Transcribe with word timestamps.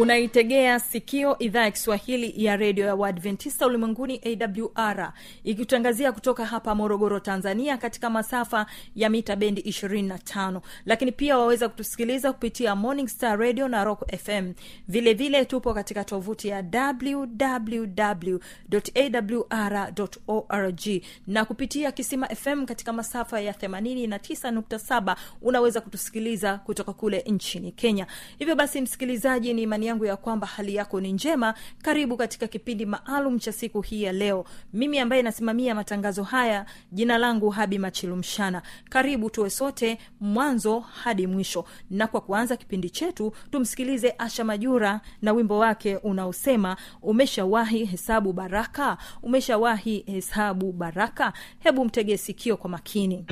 unaitegea 0.00 0.78
sikio 0.80 1.38
idhaa 1.38 1.62
ya 1.64 1.70
kiswahili 1.70 2.44
ya 2.44 2.56
redio 2.56 2.86
ya 2.86 2.96
uadventista 2.96 3.66
ulimwenguni 3.66 4.20
awr 4.24 5.12
ikitangazia 5.44 6.12
kutoka 6.12 6.44
hapa 6.46 6.74
morogoro 6.74 7.20
tanzania 7.20 7.76
katika 7.78 8.10
masafa 8.10 8.66
ya 8.96 9.10
mita 9.10 9.36
bendi 9.36 9.60
25 9.60 10.60
lakini 10.86 11.12
pia 11.12 11.38
waweza 11.38 11.68
kutusikiliza 11.68 12.32
kupitia 12.32 12.76
morning 12.76 13.08
star 13.08 13.38
radio 13.38 13.68
na 13.68 13.84
rock 13.84 14.16
fm 14.16 14.52
vile 14.88 15.14
vile 15.14 15.44
tupo 15.44 15.74
katika 15.74 16.04
tovuti 16.04 16.48
ya 16.48 16.64
wwwawr 16.72 18.32
org. 20.28 20.80
Na 21.26 21.44
kupitia 21.44 21.92
kisima 21.92 22.28
fm 22.28 22.66
katika 22.66 22.92
masafa 22.92 23.40
ya 23.40 23.52
89.7 23.52 25.16
unaweza 25.42 25.80
kutusikiliza 25.80 26.58
kutoka 26.58 26.92
kule 26.92 27.24
nchini 27.26 27.72
kenya. 27.72 28.06
Hivyo 28.38 28.56
basi 28.56 28.80
msikilizaji 28.80 29.54
ni 29.54 29.62
imani 29.62 29.89
yangu 29.90 30.04
ya 30.04 30.16
kwamba 30.16 30.46
hali 30.46 30.74
yako 30.74 31.00
ni 31.00 31.12
njema. 31.12 31.54
Karibu 31.82 32.16
katika 32.16 32.46
kipindi 32.46 32.86
maalum 32.86 33.38
cha 33.38 33.52
siku 33.52 33.80
hii 33.80 34.02
ya 34.02 34.12
leo. 34.12 34.44
Mimi 34.72 34.98
ambaye 34.98 35.22
nasimamia 35.22 35.74
matangazo 35.74 36.22
haya 36.22 36.66
jina 36.92 37.18
langu 37.18 37.50
habi 37.50 37.78
machilumshana 37.78 38.62
karibu 38.90 39.30
tuwe 39.30 39.50
sote 39.50 39.98
mwanzo 40.20 40.80
hadi 40.80 41.26
mwisho. 41.26 41.64
Na 41.90 42.06
kwa 42.06 42.20
kuanza 42.20 42.56
kipindi 42.56 42.90
chetu 42.90 43.32
tumsikilize 43.50 44.14
asha 44.18 44.44
majura 44.44 45.00
na 45.22 45.32
wimbo 45.32 45.58
wake 45.58 45.96
unaosema 45.96 46.76
umeshawahi 47.02 47.84
hesabu 47.84 48.32
baraka? 48.32 48.96
Umeshawahi 49.22 50.04
hesabu 50.06 50.72
baraka? 50.72 51.32
Hebu 51.58 51.84
mtege 51.84 52.16
sikio 52.16 52.56
kwa 52.56 52.70
makini 52.70 53.24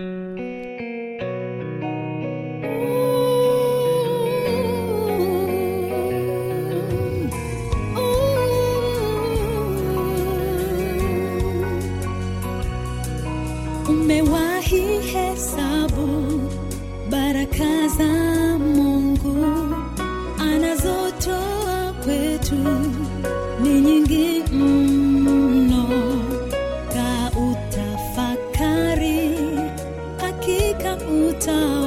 umewahi 14.08 14.80
hesabu 15.12 16.40
baraka 17.10 17.88
za 17.98 18.12
mungu? 18.58 19.46
Anazotoa 20.38 21.92
kwetu 22.04 22.54
ni 23.62 23.80
nyingi 23.80 24.42
mno. 24.52 25.86
Ka 26.92 27.30
utafakari 27.40 29.30
hakika 30.20 30.96
utaona 30.96 31.77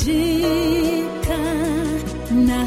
zabubujika 0.00 1.38
na 2.30 2.64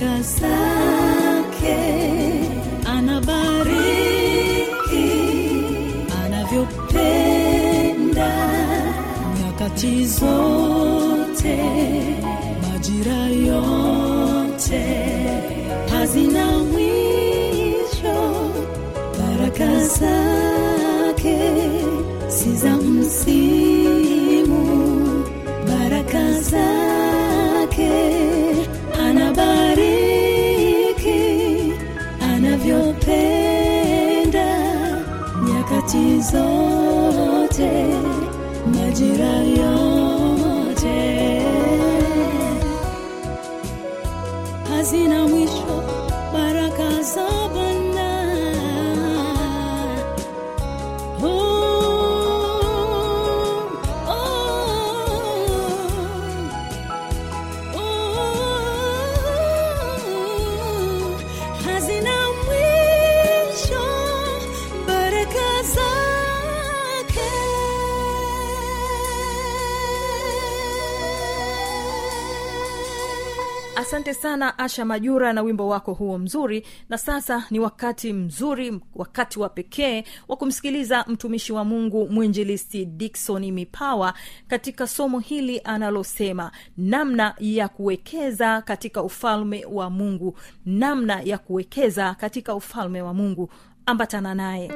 baraka 0.00 0.22
zake 0.22 1.78
anabariki 2.86 3.72
anavyopenda 6.24 8.30
nyakati 9.44 10.06
zote 10.06 11.58
majira 12.62 13.26
yote 13.26 14.84
hazina 15.90 16.46
mwisho 16.58 18.34
baraka 19.18 19.84
zake 19.84 21.38
si 22.28 22.56
za 22.56 22.76
msimu 22.76 23.71
nyakati 35.92 36.20
zote 36.20 37.86
majira 38.74 39.36
yote. 39.36 40.96
Hazina 44.70 45.28
asante 73.76 74.14
sana 74.14 74.58
asha 74.58 74.84
majura 74.84 75.32
na 75.32 75.42
wimbo 75.42 75.68
wako 75.68 75.92
huo 75.94 76.18
mzuri. 76.18 76.66
Na 76.88 76.98
sasa 76.98 77.44
ni 77.50 77.58
wakati 77.60 78.12
mzuri 78.12 78.80
wakati 78.94 79.38
wa 79.40 79.48
pekee 79.48 80.04
wa 80.28 80.36
kumsikiliza 80.36 81.04
mtumishi 81.08 81.52
wa 81.52 81.64
mungu 81.64 82.08
mwinjilisti 82.08 82.84
dikson 82.84 83.50
mipawa 83.52 84.14
katika 84.48 84.86
somo 84.86 85.18
hili 85.18 85.60
analosema 85.64 86.52
namna 86.76 87.34
ya 87.38 87.68
kuwekeza 87.68 88.62
katika 88.62 89.02
ufalme 89.02 89.64
wa 89.64 89.90
mungu. 89.90 90.38
Namna 90.66 91.20
ya 91.20 91.38
kuwekeza 91.38 92.14
katika 92.14 92.54
ufalme 92.54 93.02
wa 93.02 93.14
mungu. 93.14 93.50
Ambatana 93.86 94.34
naye 94.34 94.70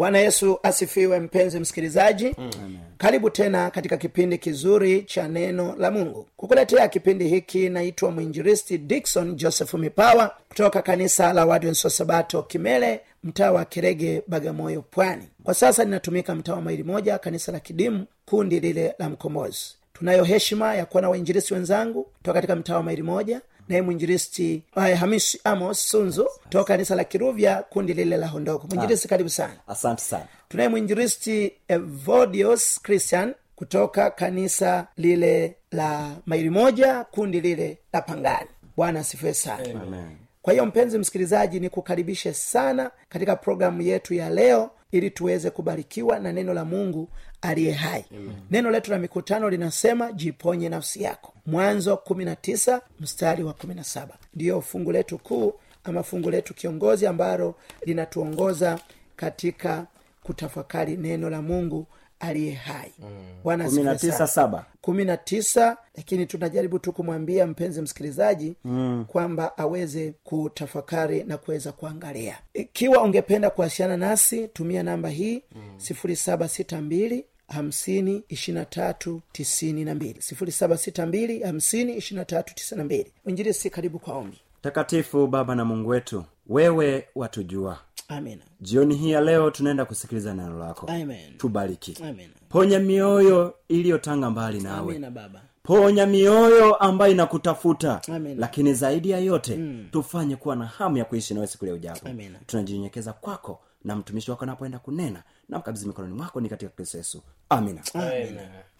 bwana 0.00 0.18
yesu 0.18 0.58
asifiwe 0.62 1.20
mpenzi 1.20 1.60
msikilizaji. 1.60 2.34
Mm. 2.38 2.50
karibu 2.98 3.30
tena 3.30 3.70
katika 3.70 3.96
kipindi 3.96 4.38
kizuri 4.38 5.02
cha 5.02 5.28
neno 5.28 5.74
la 5.78 5.90
mungu. 5.90 6.26
Kukuletea 6.36 6.88
kipindi 6.88 7.28
hiki 7.28 7.68
naitwa 7.68 8.10
mwinjiristi 8.10 8.78
dikson 8.78 9.34
joseph 9.36 9.74
mipawa 9.74 10.34
kutoka 10.48 10.82
kanisa 10.82 11.32
la 11.32 11.46
wadwenso 11.46 11.90
sabato 11.90 12.42
kimele 12.42 13.00
mtaa 13.24 13.52
wa 13.52 13.64
kirege 13.64 14.22
bagamoyo 14.26 14.82
pwani. 14.82 15.28
Kwa 15.44 15.54
sasa 15.54 15.84
ninatumika 15.84 16.34
mtaa 16.34 16.54
wa 16.54 16.60
maili 16.60 16.82
moja 16.82 17.18
kanisa 17.18 17.52
la 17.52 17.60
kidimu 17.60 18.06
kundi 18.26 18.60
lile 18.60 18.94
la 18.98 19.08
mkombozi. 19.10 19.60
Tunayo 19.92 20.24
heshima 20.24 20.74
ya 20.74 20.86
kuwa 20.86 21.02
na 21.02 21.08
wainjirisi 21.10 21.54
wenzangu 21.54 22.02
kutoka 22.02 22.34
katika 22.34 22.56
mtaa 22.56 22.76
wa 22.76 22.82
maili 22.82 23.02
moja 23.02 23.40
naye 23.70 23.82
mwinjilisti 23.82 24.62
uh, 24.76 24.84
hamisi 24.84 25.40
amos 25.44 25.88
sunzu 25.90 26.28
toka 26.48 26.64
kanisa 26.64 26.94
la 26.94 27.04
kiruvya 27.04 27.62
kundi 27.62 27.94
lile 27.94 28.16
la 28.16 28.26
hondoko 28.26 28.66
mwinjiristi 28.66 29.08
karibu 29.08 29.30
sana. 29.30 29.52
Asante 29.66 30.02
sana. 30.02 30.24
Tunaye 30.48 30.68
mwinjiristi 30.68 31.52
evodios 31.68 32.80
christian 32.82 33.34
kutoka 33.56 34.10
kanisa 34.10 34.86
lile 34.96 35.56
la 35.72 36.10
maili 36.26 36.50
moja 36.50 37.04
kundi 37.04 37.40
lile 37.40 37.78
la 37.92 38.02
pangani. 38.02 38.48
Bwana 38.76 39.00
asifiwe 39.00 39.34
sana. 39.34 39.82
Amen. 39.82 40.16
kwa 40.42 40.52
hiyo 40.52 40.66
mpenzi 40.66 40.98
msikilizaji 40.98 41.60
nikukaribishe 41.60 42.32
sana 42.32 42.90
katika 43.08 43.36
programu 43.36 43.82
yetu 43.82 44.14
ya 44.14 44.30
leo 44.30 44.70
ili 44.92 45.10
tuweze 45.10 45.50
kubarikiwa 45.50 46.18
na 46.18 46.32
neno 46.32 46.54
la 46.54 46.64
mungu 46.64 47.08
aliye 47.42 47.72
hai. 47.72 48.04
Amen. 48.10 48.32
neno 48.50 48.70
letu 48.70 48.90
la 48.90 48.98
mikutano 48.98 49.50
linasema 49.50 50.12
jiponye 50.12 50.68
nafsi 50.68 51.02
yako. 51.02 51.32
Mwanzo 51.46 51.94
19 52.06 52.80
mstari 53.00 53.42
wa 53.44 53.52
17 53.52 54.06
ndiyo 54.34 54.60
fungu 54.60 54.92
letu 54.92 55.18
kuu 55.18 55.54
ama 55.84 56.02
fungu 56.02 56.30
letu 56.30 56.54
kiongozi 56.54 57.06
ambalo 57.06 57.54
linatuongoza 57.86 58.78
katika 59.16 59.86
kutafakari 60.22 60.96
neno 60.96 61.30
la 61.30 61.42
mungu 61.42 61.86
aliye 62.20 62.52
hai. 62.54 62.92
Bwana 63.44 63.64
kumi 63.64 63.82
na 63.82 63.96
tisa 63.96 64.26
saba. 64.26 64.66
Kumi 64.80 65.04
na 65.04 65.16
tisa 65.16 65.76
lakini 65.96 66.26
tunajaribu 66.26 66.78
tu 66.78 66.92
kumwambia 66.92 67.46
mpenzi 67.46 67.82
msikilizaji 67.82 68.54
mm. 68.64 69.04
kwamba 69.08 69.58
aweze 69.58 70.14
kutafakari 70.24 71.24
na 71.24 71.36
kuweza 71.38 71.72
kuangalia. 71.72 72.38
Ikiwa 72.54 73.02
ungependa 73.02 73.50
kuwasiliana 73.50 73.96
nasi 73.96 74.48
tumia 74.48 74.82
namba 74.82 75.08
hii 75.08 75.42
sifuri 75.76 76.16
saba 76.16 76.48
sita 76.48 76.80
mbili 76.80 77.24
hamsini 77.48 78.22
ishirina 78.28 78.64
tatu 78.64 79.20
tisini 79.32 79.84
na 79.84 79.94
mbili. 79.94 80.22
sifuri 80.22 80.52
saba 80.52 80.76
sita 80.76 81.06
mbili 81.06 81.42
hamsini 81.42 81.96
ishirina 81.96 82.24
tatu 82.24 82.54
tisini 82.54 82.78
na 82.78 82.84
mbili. 82.84 83.12
Mwinjilisi 83.24 83.70
karibu 83.70 83.98
kwa 83.98 84.14
ombi 84.14 84.40
takatifu 84.62 85.26
baba 85.26 85.54
na 85.54 85.64
mungu 85.64 85.88
wetu 85.88 86.24
wewe 86.46 87.08
watujua. 87.14 87.78
Amina. 88.08 88.42
Jioni 88.60 88.94
hii 88.94 89.10
ya 89.10 89.20
leo 89.20 89.50
tunaenda 89.50 89.84
kusikiliza 89.84 90.34
neno 90.34 90.58
lako. 90.58 90.86
Amen. 90.86 91.38
tubariki. 91.38 91.98
Ponya 92.48 92.78
mioyo 92.78 93.54
iliyotanga 93.68 94.30
mbali 94.30 94.60
nawe. 94.60 94.90
Amina 94.90 95.10
baba. 95.10 95.40
Ponya 95.62 96.06
mioyo 96.06 96.74
ambayo 96.74 97.12
inakutafuta. 97.12 98.00
Amen. 98.14 98.38
lakini 98.38 98.74
zaidi 98.74 99.10
ya 99.10 99.18
yote 99.18 99.56
mm. 99.56 99.88
tufanye 99.92 100.36
kuwa 100.36 100.56
na 100.56 100.66
hamu 100.66 100.96
ya 100.96 101.04
kuishi 101.04 101.34
nawe 101.34 101.46
siku 101.46 101.64
leo 101.64 101.74
ujapo. 101.74 102.08
Amen. 102.08 102.34
tunajinyenyekeza 102.46 103.12
kwako 103.12 103.60
na 103.84 103.96
mtumishi 103.96 104.30
wako 104.30 104.44
anapoenda 104.44 104.78
kunena 104.78 105.22
na 105.48 105.58
mkabidhi 105.58 105.86
mikononi 105.86 106.14
mwako 106.14 106.40
ni 106.40 106.48
katika 106.48 106.70
kristo 106.70 106.98
yesu. 106.98 107.22
Amina. 107.48 107.82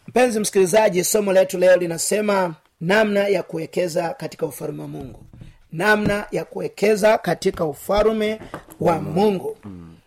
Mpenzi 0.08 0.40
msikilizaji 0.40 1.04
somo 1.04 1.32
letu 1.32 1.58
leo 1.58 1.76
linasema 1.76 2.54
namna 2.80 3.28
ya 3.28 3.42
kuwekeza 3.42 4.14
katika 4.14 4.46
ufalume 4.46 4.82
wa 4.82 4.88
mungu 4.88 5.24
namna 5.72 6.26
ya 6.30 6.44
kuwekeza 6.44 7.18
katika 7.18 7.64
ufalume 7.64 8.40
wa 8.80 9.00
mungu. 9.00 9.56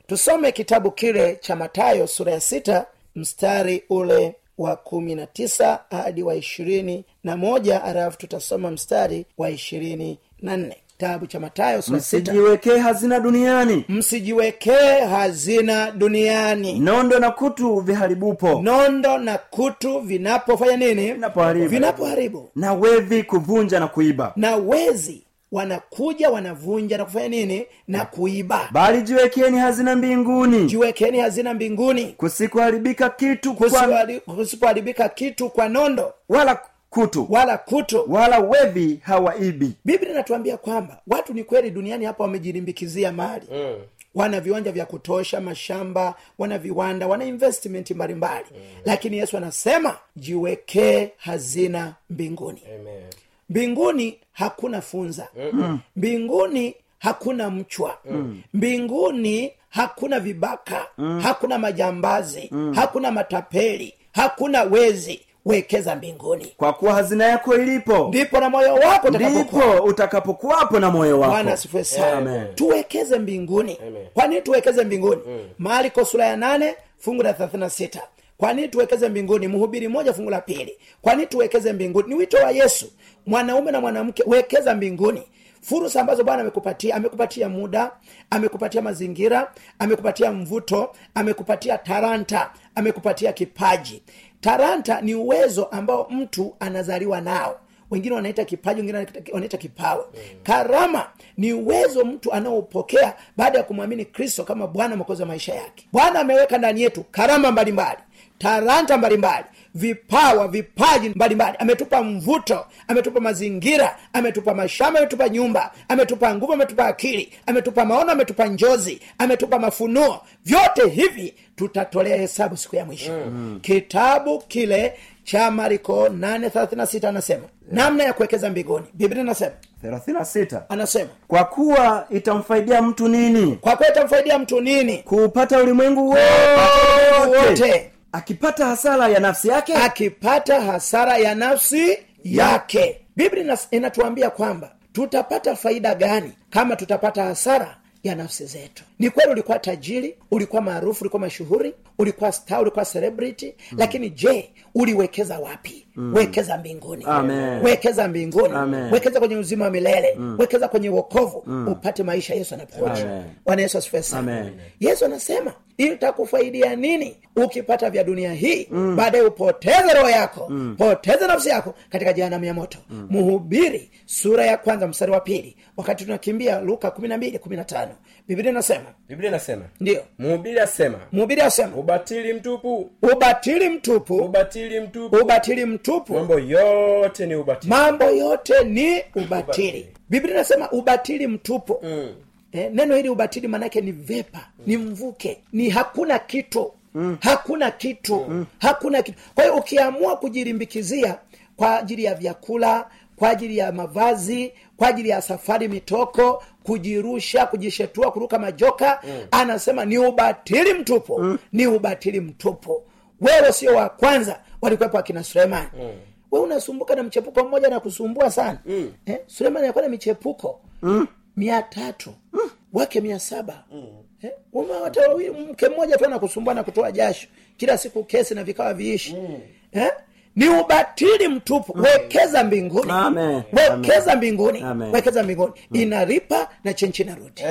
Tusome 0.08 0.52
kitabu 0.52 0.92
kile 0.92 1.36
cha 1.42 1.56
matayo 1.56 2.08
sura 2.08 2.32
ya 2.32 2.40
sita 2.40 2.86
mstari 3.16 3.84
ule 3.90 4.36
wa 4.58 4.76
kumi 4.76 5.16
na 5.16 5.26
tisa 5.28 5.80
hadi 5.92 6.24
wa 6.24 6.36
ishirini 6.36 7.06
na 7.24 7.38
moja 7.38 7.84
alafu 7.84 8.18
tutasoma 8.18 8.72
mstari 8.72 9.26
wa 9.38 9.50
ishirini 9.50 10.20
na 10.42 10.58
nne. 10.58 10.78
Kitabu 10.98 11.28
cha 11.28 11.40
matayo 11.40 11.82
sura 11.82 11.98
ya 11.98 12.04
sita. 12.04 12.22
Msijiwekee 12.32 12.78
hazina 12.78 13.20
duniani. 13.20 13.86
Msijiwekee 13.90 15.00
hazina 15.10 15.92
duniani. 15.92 16.80
Nondo 16.80 17.20
na 17.20 17.32
kutu 17.32 17.76
viharibupo. 17.80 18.62
Nondo 18.62 19.18
na 19.18 19.38
kutu 19.38 20.00
vinapofanya 20.00 20.78
nini? 20.78 21.14
Vinapoharibu. 21.14 21.68
vinapoharibu. 21.68 22.50
Na 22.56 22.74
wevi 22.74 23.24
kuvunja 23.24 23.80
na 23.80 23.88
kuiba. 23.88 24.34
Na 24.36 24.56
wezi 24.56 25.23
wanakuja 25.54 26.30
wanavunja 26.30 26.98
na 26.98 27.06
kufanya 27.06 27.28
nini? 27.28 27.66
Na 27.88 28.06
kuiba. 28.06 28.70
Bali 28.72 29.02
jiwekeni 29.02 29.58
hazina 29.58 29.96
mbinguni. 29.96 30.66
Jiwekeni 30.66 31.20
hazina 31.20 31.54
mbinguni. 31.54 32.06
Kusikuharibika 32.06 33.10
kitu 33.10 33.54
kwa, 33.54 35.10
kitu 35.10 35.50
kwa 35.50 35.70
nondo. 35.70 36.14
Wala 36.30 36.60
kutu. 36.90 37.28
Wala 37.30 37.58
kutu. 37.58 38.06
Wala 38.08 38.40
wevi 38.40 39.00
hawaibi. 39.04 39.72
Biblia 39.86 40.12
inatuambia 40.12 40.58
kwamba 40.58 41.02
watu 41.08 41.34
ni 41.34 41.44
kweli 41.44 41.72
duniani 41.72 42.06
hapa 42.06 42.24
wamejilimbikizia 42.24 43.12
mali. 43.12 43.46
Mm. 43.52 43.76
wana 44.16 44.40
viwanja 44.42 44.72
vya 44.72 44.86
kutosha 44.86 45.42
mashamba 45.42 46.16
wana 46.38 46.58
viwanda 46.58 47.08
wana 47.08 47.26
investment 47.26 47.92
mbalimbali. 47.92 48.46
Mm. 48.52 48.62
lakini 48.86 49.18
yesu 49.18 49.38
anasema 49.38 49.98
jiwekee 50.16 51.10
hazina 51.18 51.96
mbinguni. 52.10 52.62
Amen. 52.76 53.04
Mbinguni 53.50 54.20
hakuna 54.32 54.82
funza. 54.82 55.28
Mm. 55.54 55.80
mbinguni 55.96 56.76
hakuna 57.00 57.50
mchwa. 57.50 57.98
Mm. 58.10 58.42
mbinguni 58.54 59.52
hakuna 59.70 60.20
vibaka. 60.20 60.86
Mm. 60.98 61.20
hakuna 61.20 61.58
majambazi. 61.60 62.48
Mm. 62.52 62.74
hakuna 62.74 63.12
matapeli. 63.12 63.94
Hakuna 64.12 64.64
wezi. 64.64 65.22
Wekeza 65.46 65.96
mbinguni. 65.96 66.54
Kwa 66.58 66.74
kuwa 66.74 66.94
hazina 66.94 67.26
yako 67.26 67.56
ilipo 67.56 68.08
ndipo 68.08 68.40
na 68.40 68.50
moyo 68.50 68.74
wako 68.74 69.10
ndipo 69.10 69.84
utakapokuwapo 69.84 70.80
na 70.80 70.92
moyo 70.92 71.18
bwana 71.18 71.52
wako 71.52 71.84
sana. 71.84 72.46
Tuwekeze 72.56 73.20
mbinguni. 73.20 73.78
Kwa 74.14 74.28
nini 74.28 74.42
tuwekeze 74.42 74.84
mbinguni? 74.84 75.22
Marko 75.60 76.06
sura 76.06 76.26
ya 76.26 76.38
nane 76.38 76.76
fungu 77.00 77.24
la 77.24 77.34
thelathini 77.34 77.60
na 77.64 77.70
sita. 77.70 78.02
Kwa 78.38 78.54
nini 78.54 78.68
tuwekeze 78.68 79.10
mbinguni? 79.10 79.48
Mhubiri 79.48 79.88
moja 79.88 80.14
fungu 80.14 80.30
la 80.30 80.42
pili. 80.42 80.78
Kwa 81.02 81.16
nini 81.16 81.28
tuwekeze 81.28 81.74
mbinguni? 81.74 82.08
Ni 82.10 82.16
wito 82.16 82.38
wa 82.38 82.52
yesu 82.52 82.92
mwanaume 83.26 83.72
na 83.72 83.82
mwanamke 83.82 84.24
wekeza 84.28 84.76
mbinguni. 84.76 85.22
Fursa 85.62 86.02
ambazo 86.02 86.24
bwana 86.24 86.42
amekupatia 86.42 86.96
amekupatia 86.96 87.50
muda 87.50 87.92
amekupatia 88.30 88.82
mazingira 88.82 89.52
amekupatia 89.80 90.32
mvuto 90.32 90.92
amekupatia 91.16 91.78
taranta 91.78 92.52
amekupatia 92.76 93.34
kipaji. 93.34 94.04
Taranta 94.42 95.02
ni 95.02 95.16
uwezo 95.16 95.66
ambao 95.66 96.08
mtu 96.10 96.56
anazaliwa 96.60 97.22
nao. 97.22 97.60
Wengine 97.92 98.16
wanaita 98.16 98.46
kipaji 98.46 98.80
wengine 98.82 98.98
wanaita- 99.34 99.58
kipawa. 99.58 100.08
Karama 100.44 101.08
ni 101.38 101.54
uwezo 101.54 102.06
mtu 102.06 102.34
anaopokea 102.34 103.14
baada 103.38 103.58
ya 103.58 103.64
kumwamini 103.64 104.06
kristo 104.06 104.44
kama 104.44 104.68
bwana 104.68 104.96
mwokozi 104.96 105.22
wa 105.22 105.28
maisha 105.28 105.54
yake. 105.56 105.88
Bwana 105.92 106.20
ameweka 106.20 106.58
ndani 106.58 106.82
yetu 106.82 107.04
karama 107.12 107.52
mbalimbali 107.52 108.00
taranta 108.38 108.98
mbalimbali 108.98 109.46
vipawa 109.76 110.48
vipaji 110.48 111.10
mbalimbali. 111.10 111.58
Ametupa 111.60 112.04
mvuto 112.04 112.66
ametupa 112.88 113.20
mazingira 113.20 113.98
ametupa 114.14 114.54
mashamba 114.54 115.00
ametupa 115.00 115.30
nyumba 115.30 115.72
ametupa 115.88 116.36
nguvu 116.36 116.54
ametupa 116.54 116.86
akili 116.88 117.34
ametupa 117.46 117.86
maono 117.86 118.12
ametupa 118.12 118.46
njozi 118.48 119.00
ametupa 119.18 119.60
mafunuo. 119.60 120.22
Vyote 120.46 120.90
hivi 120.90 121.34
tutatolea 121.56 122.18
hesabu 122.18 122.58
siku 122.58 122.76
ya 122.76 122.86
mwisho. 122.86 123.12
Mm. 123.14 123.60
kitabu 123.62 124.40
kile 124.40 124.94
cha 125.24 125.52
mariko 125.52 126.08
836 126.08 127.08
anasema. 127.08 127.44
Namna 127.72 128.04
ya 128.04 128.14
kuwekeza 128.14 128.50
mbinguni. 128.50 128.86
Biblia 128.94 129.22
anasema 129.22 129.52
36 129.84 130.62
anasema. 130.70 131.10
Kwa 131.28 131.44
kuwa 131.44 132.08
itamfaidia 132.10 132.82
mtu 132.82 133.08
nini? 133.08 133.56
Kwa 133.62 133.76
kuwa 133.76 133.90
itamfaidia 133.90 134.40
mtu 134.40 134.62
nini? 134.62 134.98
Kuupata 134.98 135.60
ulimwengu 135.64 136.10
wote. 136.10 137.92
Akipata 138.14 138.66
hasara 138.66 139.08
ya 139.08 139.20
nafsi 139.20 139.48
yake? 139.48 139.74
Akipata 139.74 140.62
hasara 140.62 141.18
ya 141.18 141.36
nafsi 141.36 141.98
yake. 142.24 143.00
Biblia 143.16 143.58
inatuambia 143.72 144.30
kwamba 144.30 144.76
tutapata 144.94 145.56
faida 145.56 145.96
gani 145.96 146.32
kama 146.50 146.76
tutapata 146.76 147.24
hasara 147.24 147.78
ya 148.04 148.16
nafsi 148.16 148.46
zetu? 148.46 148.84
Ni 149.00 149.10
kweli 149.10 149.32
ulikuwa 149.32 149.60
tajiri 149.60 150.16
ulikuwa 150.32 150.62
maarufu 150.62 151.02
ulikuwa 151.04 151.20
mashuhuri 151.20 151.74
ulikuwa 152.00 152.32
star 152.32 152.62
ulikuwa 152.62 152.86
celebrity 152.86 153.54
hmm. 153.70 153.80
lakini 153.80 154.10
je 154.10 154.50
uliwekeza 154.76 155.40
wapi 155.40 155.83
mm. 155.96 156.14
wekeza 156.14 156.58
mbinguni. 156.58 157.04
Amen. 157.08 157.64
wekeza 157.66 158.08
mbinguni. 158.08 158.54
Amen. 158.54 158.94
wekeza 158.94 159.20
kwenye 159.20 159.36
uzima 159.38 159.66
wa 159.66 159.72
milele. 159.72 160.16
Mm. 160.18 160.36
wekeza 160.40 160.68
kwenye 160.68 160.90
uokovu 160.90 161.44
mm. 161.46 161.68
upate 161.68 162.04
maisha 162.04 162.34
yesu 162.36 162.56
Amen. 162.56 163.24
bwana 163.46 163.62
yesu 163.62 163.78
asifiwe 163.78 164.02
sana. 164.04 164.50
Yesu 164.80 165.06
anasema 165.06 165.54
itakufaidia 165.78 166.76
nini 166.76 167.18
ukipata 167.36 167.90
vya 167.90 168.04
dunia 168.04 168.34
hii? 168.34 168.68
Mm. 168.72 168.96
baadaye 168.96 169.24
upoteze 169.24 169.94
roho 169.94 170.10
yako. 170.10 170.48
Mm. 170.50 170.76
poteze 170.78 171.28
nafsi 171.28 171.50
yako 171.50 171.76
katika 171.90 172.14
jehanamu 172.14 172.46
ya 172.46 172.54
moto. 172.54 172.78
Mm. 172.90 173.08
mhubiri 173.10 173.92
sura 174.06 174.46
ya 174.46 174.58
kwanza 174.58 174.88
mstari 174.88 175.12
wa 175.12 175.20
pili. 175.20 175.56
Wakati 175.78 176.04
tunakimbia 176.06 176.60
luka 176.62 176.92
kumi 176.92 177.08
na 177.08 177.18
mbili 177.18 177.40
kumi 177.40 177.56
na 177.56 177.64
tano. 177.64 177.92
Biblia 178.28 178.52
inasema. 178.52 178.86
Biblia 179.10 179.30
inasema. 179.30 179.66
Ndio. 179.80 180.02
Mhubiri 180.20 180.60
asema. 180.60 180.98
Mhubiri 181.12 181.42
asema. 181.42 181.76
Ubatili 181.76 182.34
mtupu. 182.34 182.90
Ubatili 183.02 183.70
mtupu. 183.70 184.16
Ubatili 184.16 184.80
mtupu. 184.80 185.16
Ubatili 185.16 185.66
mtupu 185.66 185.83
mambo 186.14 186.40
yote 186.40 187.26
ni 187.26 187.36
ubatili 187.36 187.70
mambo 187.70 188.06
yote 188.06 188.64
ni 188.64 189.02
ubatili 189.16 189.88
biblia 190.10 190.34
inasema 190.34 190.72
ubatili 190.72 191.28
mtupu 191.28 191.80
Mm. 191.84 192.14
eh, 192.52 192.70
neno 192.74 192.96
hili 192.96 193.10
ubatili 193.10 193.48
maanake 193.48 193.82
ni 193.82 193.92
vepa 193.92 194.48
ni 194.66 194.78
mvuke 194.78 195.42
ni 195.54 195.70
hakuna 195.70 196.20
kitu 196.20 196.72
mm. 196.94 197.18
hakuna 197.22 197.72
kitu 197.72 198.26
mm. 198.30 198.46
hakuna 198.60 199.02
kitu 199.04 199.18
kwa 199.36 199.44
hiyo 199.44 199.56
ukiamua 199.56 200.18
kujilimbikizia 200.18 201.18
kwa 201.58 201.80
ajili 201.80 202.04
ya 202.04 202.16
vyakula 202.16 202.88
kwa 203.16 203.30
ajili 203.30 203.58
ya 203.58 203.72
mavazi 203.72 204.54
kwa 204.78 204.88
ajili 204.88 205.10
ya 205.10 205.22
safari 205.22 205.68
mitoko 205.68 206.44
kujirusha 206.64 207.46
kujishetua 207.46 208.12
kuruka 208.12 208.40
majoka 208.40 209.00
mm. 209.04 209.26
anasema 209.32 209.86
ni 209.86 209.98
ubatili 209.98 210.74
mtupu 210.74 211.20
mm. 211.20 211.38
ni 211.54 211.68
ubatili 211.68 212.20
mtupu 212.20 212.82
wewe 213.22 213.52
sio 213.54 213.76
wa 213.76 213.90
kwanza 213.90 214.40
walikuwepo 214.62 214.98
akina 214.98 215.24
sulemani 215.24 215.68
mm 215.80 215.92
we 216.34 216.40
unasumbuka 216.40 216.96
na 216.96 217.04
mchepuko 217.04 217.44
mmoja 217.44 217.70
na 217.70 217.80
kusumbua 217.80 218.32
sana 218.32 218.60
mm. 218.66 218.94
eh, 219.06 219.20
sulemani 219.28 219.66
alikuwa 219.66 219.84
na 219.84 219.90
michepuko 219.90 220.62
mm. 220.82 221.08
mia 221.38 221.62
tatu 221.62 222.14
mm. 222.34 222.50
wake 222.74 223.02
mia 223.02 223.20
saba 223.20 223.64
mm. 223.72 223.86
eh, 224.22 224.32
umewata 224.54 225.02
mke 225.50 225.70
mmoja 225.70 225.98
tu 225.98 226.06
anakusumbua 226.06 226.54
na 226.54 226.64
kutoa 226.64 226.92
jasho 226.92 227.28
kila 227.58 227.78
siku 227.78 228.04
kesi 228.04 228.36
na 228.36 228.44
vikawa 228.44 228.74
viishi 228.74 229.16
mm. 229.16 229.40
eh? 229.72 229.92
ni 230.36 230.50
ubatili 230.50 231.28
mtupu 231.28 231.78
wekeza 231.80 232.44
mbinguni 232.44 232.92
Amen. 232.92 233.42
wekeza 233.54 234.16
mbinguni 234.16 234.62
Amen. 234.62 234.92
wekeza 234.94 235.24
mbinguni 235.24 235.54
inaripa 235.74 236.50
na 236.64 236.74
chenchi 236.74 237.04
narudi 237.04 237.42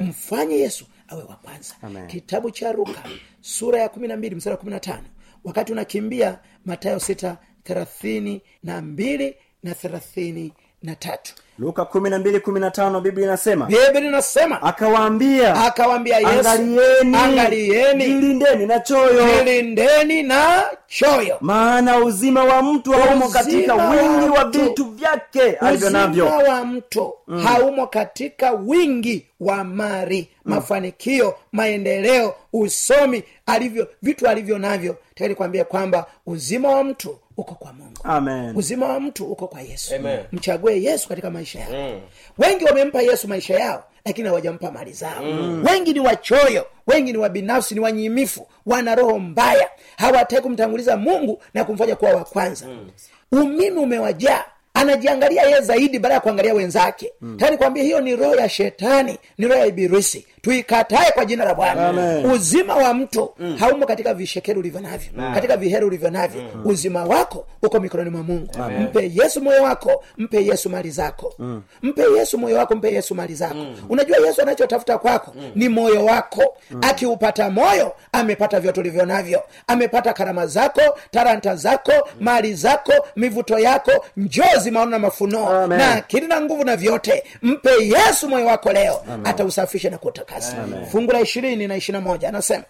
mfanye 0.00 0.54
yesu 0.56 0.84
awe 1.08 1.22
wa 1.22 1.36
kwanza 1.36 1.74
Amen. 1.82 2.06
kitabu 2.06 2.50
cha 2.50 2.72
ruka 2.72 3.02
sura 3.40 3.78
ya 3.80 3.88
kumi 3.88 4.08
na 4.08 4.16
mbili 4.16 4.34
msara 4.34 4.56
kumi 4.56 4.70
na 4.72 4.80
tano 4.80 5.04
wakati 5.44 5.72
unakimbia 5.72 6.38
matayo 6.64 7.00
sita 7.00 7.38
thelathini 7.64 8.42
na 8.62 8.82
mbili 8.82 9.36
na 9.62 9.74
thelathini 9.74 10.52
na 10.82 10.94
tatu. 10.94 11.34
Luka 11.58 11.84
kumi 11.84 12.10
na 12.10 12.18
mbili 12.18 12.40
kumi 12.40 12.60
na 12.60 12.70
tano 12.70 13.00
biblia 13.00 13.26
inasema 13.26 13.66
biblia 13.66 14.00
inasema 14.08 14.62
akawaambia 14.62 15.54
akawaambia 15.66 16.16
yesu 16.18 16.48
angalieni 16.48 17.16
angalieni 17.16 18.04
jilindeni 18.04 18.66
na 18.66 18.80
choyo. 18.80 19.26
jilindeni 19.38 20.22
na 20.22 20.62
choyo. 20.86 21.36
Maana 21.40 21.96
uzima 21.98 22.44
wa 22.44 22.62
mtu 22.62 22.92
haumo 22.92 23.28
katika 23.28 23.74
wingi 23.74 24.28
wa 24.28 24.44
vitu 24.44 24.84
vyake 24.84 25.42
alivyo 25.52 25.88
uzima 25.88 26.36
wa 26.36 26.64
mtu 26.64 27.14
mm. 27.28 27.42
haumo 27.46 27.86
katika 27.86 28.52
wingi 28.52 29.26
wa 29.40 29.64
mari 29.64 30.28
mm. 30.44 30.54
mafanikio 30.54 31.34
maendeleo 31.52 32.34
usomi 32.52 33.22
alivyo 33.46 33.88
vitu 34.02 34.28
alivyo 34.28 34.58
navyo. 34.58 34.96
Tayari 35.14 35.34
kuambia 35.34 35.64
kwamba 35.64 36.06
uzima 36.26 36.68
wa 36.68 36.84
mtu 36.84 37.18
uko 37.38 37.54
kwa 37.54 37.72
mungu 37.72 38.00
amen 38.04 38.56
uzima 38.56 38.86
wa 38.88 39.00
mtu 39.00 39.24
uko 39.24 39.48
kwa 39.48 39.60
yesu 39.60 39.94
Amen. 39.94 40.18
mchague 40.32 40.82
yesu 40.82 41.08
katika 41.08 41.30
maisha 41.30 41.60
yao 41.60 41.70
mm. 41.72 42.00
wengi 42.38 42.64
wamempa 42.64 43.02
yesu 43.02 43.28
maisha 43.28 43.54
yao 43.54 43.84
lakini 44.04 44.28
hawajampa 44.28 44.70
mali 44.70 44.92
zao 44.92 45.22
mm. 45.24 45.64
wengi 45.70 45.92
ni 45.92 46.00
wachoyo 46.00 46.66
wengi 46.86 47.12
ni 47.12 47.18
wabinafsi 47.18 47.74
ni 47.74 47.80
wanyimifu 47.80 48.46
wana 48.66 48.94
roho 48.94 49.18
mbaya 49.18 49.68
hawataki 49.96 50.42
kumtanguliza 50.42 50.96
mungu 50.96 51.42
na 51.54 51.64
kumfanya 51.64 51.96
kuwa 51.96 52.10
wa 52.12 52.24
kwanza 52.24 52.66
mm. 52.66 52.90
umimi 53.32 53.78
umewajaa 53.78 54.44
anajiangalia 54.74 55.42
yeye 55.42 55.60
zaidi 55.60 55.98
baada 55.98 56.14
ya 56.14 56.20
kuangalia 56.20 56.54
wenzake 56.54 57.12
mm. 57.20 57.36
tani 57.36 57.56
kwambia 57.56 57.82
hiyo 57.82 58.00
ni 58.00 58.16
roho 58.16 58.34
ya 58.34 58.48
shetani 58.48 59.18
ni 59.38 59.46
roho 59.46 59.60
ya 59.60 59.66
ibilisi 59.66 60.26
tuikatae 60.42 61.12
kwa 61.12 61.24
jina 61.24 61.44
la 61.44 61.54
bwana 61.54 61.92
uzima 62.34 62.74
wa 62.76 62.94
mtu 62.94 63.34
mm. 63.38 63.56
haumo 63.56 63.86
katika 63.86 64.14
vishekeri 64.14 64.58
ulivyo 64.58 64.80
navyo 64.80 65.10
katika 65.34 65.56
viheri 65.56 65.84
ulivyo 65.86 66.10
navyo 66.10 66.42
mm. 66.54 66.62
uzima 66.66 67.04
wako 67.04 67.46
uko 67.62 67.80
mikononi 67.80 68.10
mwa 68.10 68.22
mungu 68.22 68.48
Amen. 68.62 68.82
mpe 68.82 69.10
yesu 69.14 69.40
moyo 69.42 69.62
wako 69.62 70.04
mpe 70.18 70.44
yesu 70.44 70.70
mali 70.70 70.90
zako 70.90 71.34
mm. 71.38 71.62
mpe 71.82 72.02
yesu 72.18 72.38
moyo 72.38 72.56
wako 72.56 72.74
mpe 72.74 72.92
yesu 72.92 73.14
mali 73.14 73.34
zako 73.34 73.54
mm. 73.54 73.76
unajua 73.88 74.26
yesu 74.26 74.42
anachotafuta 74.42 74.98
kwako 74.98 75.32
mm. 75.36 75.50
ni 75.54 75.68
moyo 75.68 76.04
wako 76.04 76.56
mm. 76.70 76.80
akiupata 76.84 77.50
moyo 77.50 77.92
amepata 78.12 78.60
vyote 78.60 78.80
ulivyo 78.80 79.06
navyo 79.06 79.42
amepata 79.66 80.12
karama 80.12 80.46
zako 80.46 80.80
taranta 81.10 81.56
zako 81.56 81.92
mm. 81.92 82.16
mali 82.24 82.54
zako 82.54 82.92
mivuto 83.16 83.58
yako 83.58 84.04
njozi 84.16 84.70
maono 84.70 84.90
na 84.90 84.98
mafunuo 84.98 85.66
na 85.66 85.92
akili 85.94 86.26
na 86.26 86.40
nguvu 86.40 86.64
na 86.64 86.76
vyote 86.76 87.24
mpe 87.42 87.70
yesu 87.80 88.28
moyo 88.28 88.46
wako 88.46 88.72
leo 88.72 89.04
atausafisha 89.24 89.90
na 89.90 89.98
kutakasa 90.28 90.56
fungu 90.90 91.12
la 91.12 91.20
ishirini 91.20 91.66
na 91.66 91.76
ishirina 91.76 92.00
moja 92.04 92.28
anasema. 92.28 92.64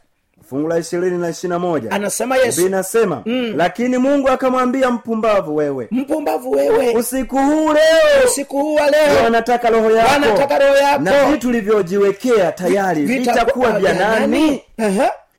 Fungu 0.48 0.68
la 0.68 0.78
ishirini 0.78 1.18
na 1.18 1.28
ishirina 1.30 1.58
moja. 1.58 1.90
Anasema 1.90 2.36
yesu. 2.36 2.66
Inasema 2.66 3.22
mm. 3.26 3.52
lakini 3.56 3.98
mungu 3.98 4.28
akamwambia 4.28 4.90
mpumbavu 4.90 5.56
wewe 5.56 5.88
mpumbavu 5.90 6.50
wewe. 6.50 6.94
Usiku 6.94 7.36
huu 7.38 7.72
leo. 7.72 8.24
Usiku 8.26 8.58
huu 8.58 8.74
wa 8.74 8.90
leo. 8.90 9.24
Wanataka 9.24 9.70
roho 9.70 9.90
yako. 9.90 10.10
Wanataka 10.12 10.58
roho 10.58 10.76
yako. 10.76 11.02
na 11.04 11.30
vitu 11.32 11.48
ulivyojiwekea 11.48 12.52
tayari 12.52 13.04
vitakuwa 13.04 13.78
vya 13.80 13.92
nani? 13.94 14.62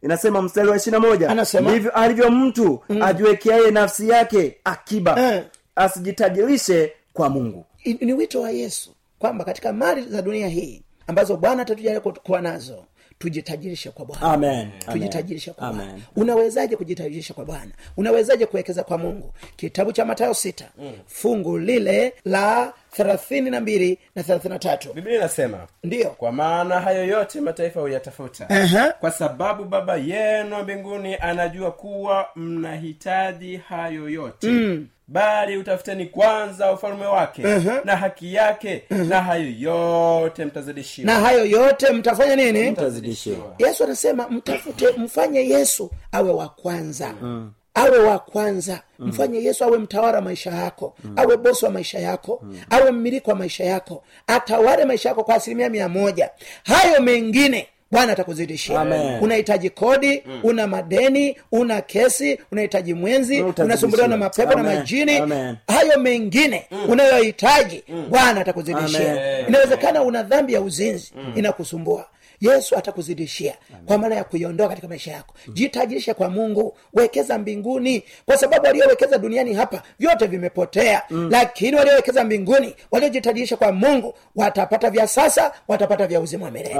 inasema 0.04 0.42
mstari 0.42 0.68
wa 0.70 0.76
ishirina 0.78 1.00
moja. 1.00 1.30
Anasema. 1.30 1.70
ndivyo 1.72 1.92
alivyo 1.92 2.32
mtu 2.32 2.84
ajiwekeaye 3.02 3.72
nafsi 3.72 4.10
yake 4.10 4.58
akiba. 4.64 5.20
Eh. 5.34 5.44
asijitajirishe 5.76 6.94
kwa 7.14 7.30
mungu. 7.30 7.66
Ni 8.02 8.14
wito 8.14 8.42
wa 8.42 8.52
yesu 8.52 8.92
kwamba 9.20 9.46
katika 9.46 9.74
mali 9.74 10.02
za 10.02 10.22
dunia 10.22 10.48
hii 10.48 10.84
ambazo 11.10 11.38
bwana 11.38 11.62
atatujalia 11.62 12.00
kuwa 12.00 12.42
nazo. 12.42 12.86
Tujitajirishe 13.20 13.92
kwa 13.92 14.06
bwana. 14.06 14.22
Amen. 14.34 14.68
tujitajirishe 14.92 15.52
kwa 15.52 15.74
bwana. 15.74 16.00
Unawezaje 16.16 16.76
kujitajirisha 16.76 17.34
kwa 17.34 17.46
bwana? 17.46 17.72
Unawezaje 17.98 18.46
kuwekeza 18.46 18.84
kwa 18.84 18.98
mungu? 18.98 19.34
Kitabu 19.56 19.92
cha 19.92 20.06
matayo 20.06 20.34
sita. 20.34 20.66
Mm. 20.78 20.92
fungu 21.08 21.58
lile 21.58 22.14
la 22.26 22.74
thelathini 22.92 23.50
na 23.50 23.60
mbili 23.62 24.00
na 24.16 24.24
thelathini 24.24 24.54
na 24.54 24.60
tatu. 24.60 24.94
Biblia 24.94 25.16
inasema 25.16 25.68
ndiyo. 25.84 26.10
Kwa 26.10 26.32
maana 26.32 26.80
hayo 26.82 27.06
yote 27.06 27.42
mataifa 27.42 27.82
huyatafuta. 27.82 28.50
Aha. 28.50 28.92
kwa 29.00 29.12
sababu 29.12 29.66
baba 29.66 29.96
yenu 29.98 30.64
mbinguni 30.64 31.16
anajua 31.16 31.72
kuwa 31.72 32.28
mnahitaji 32.36 33.58
hayo 33.58 34.10
yote. 34.10 34.48
Mm. 34.48 34.88
Bali 35.12 35.58
utafuteni 35.58 36.06
kwanza 36.06 36.72
ufalme 36.74 37.06
wake 37.06 37.48
Aha. 37.48 37.82
na 37.84 37.96
haki 37.96 38.34
yake 38.34 38.84
na 38.90 39.22
hayo 39.22 39.50
yote 39.60 40.46
mtazidishiwa. 40.46 41.06
Na 41.14 41.20
hayo 41.20 41.46
yote 41.46 41.90
mtafanya 41.92 42.36
nini? 42.36 42.72
Mtazidishiwa. 42.72 43.56
Yesu 43.60 43.84
anasema 43.84 44.30
mtafute 44.30 44.88
mfanye 44.98 45.40
yesu 45.50 45.92
awe 46.12 46.32
wa 46.32 46.50
kwanza. 46.50 47.14
Mm. 47.22 47.52
Awe 47.74 47.98
wa 47.98 48.20
kwanza. 48.20 48.82
Mfanye 49.00 49.44
yesu 49.44 49.64
awe 49.64 49.78
mtawara 49.78 50.22
maisha 50.22 50.52
yako. 50.52 50.96
Awe 51.16 51.38
bosi 51.38 51.66
wa 51.66 51.72
maisha 51.72 52.00
yako. 52.00 52.44
Awe 52.70 52.92
mmiliki 52.92 53.30
wa 53.30 53.36
maisha 53.36 53.64
yako. 53.64 54.04
Atawale 54.28 54.86
maisha 54.86 55.10
yako 55.10 55.24
kwa 55.24 55.36
asilimia 55.36 55.70
mia 55.70 55.90
moja. 55.90 56.30
Hayo 56.64 57.02
mengine 57.02 57.68
bwana 57.92 58.14
atakuzidishia 58.14 58.82
unahitaji 59.22 59.70
kodi 59.70 60.24
una 60.44 60.68
madeni 60.68 61.36
una 61.52 61.82
kesi 61.82 62.40
unahitaji 62.52 62.94
mwenzi 62.94 63.42
unasumbuliwa 63.42 64.08
na 64.08 64.18
mapepo 64.18 64.54
na 64.54 64.64
majini 64.64 65.18
Amen. 65.18 65.56
hayo 65.68 66.00
mengine 66.00 66.66
unayohitaji 66.88 67.84
bwana 68.10 68.42
atakuzidishia 68.42 69.48
inawezekana 69.48 70.02
una 70.04 70.24
dhambi 70.24 70.54
ya 70.54 70.62
uzinzi 70.62 71.14
inakusumbua 71.36 72.08
yesu 72.42 72.78
atakuzidishia 72.78 73.56
kwa 73.86 73.98
maana 73.98 74.16
ya 74.16 74.24
kuiondoa 74.24 74.68
katika 74.70 74.88
maisha 74.88 75.12
yako. 75.12 75.36
Jitajirishe 75.54 76.14
kwa 76.14 76.30
mungu 76.30 76.78
wekeza 76.94 77.38
mbinguni. 77.38 78.04
Kwa 78.26 78.38
sababu 78.38 78.66
waliowekeza 78.66 79.18
duniani 79.18 79.54
hapa 79.54 79.84
vyote 80.00 80.28
vimepotea. 80.28 81.02
Lakini 81.10 81.76
waliowekeza 81.78 82.24
mbinguni 82.24 82.76
waliojitajirisha 82.92 83.58
kwa 83.58 83.72
mungu 83.72 84.14
watapata 84.36 84.90
vya 84.90 85.08
sasa 85.08 85.52
watapata 85.68 86.08
vya 86.08 86.20
uzima 86.22 86.46
wa 86.46 86.52
milele. 86.52 86.76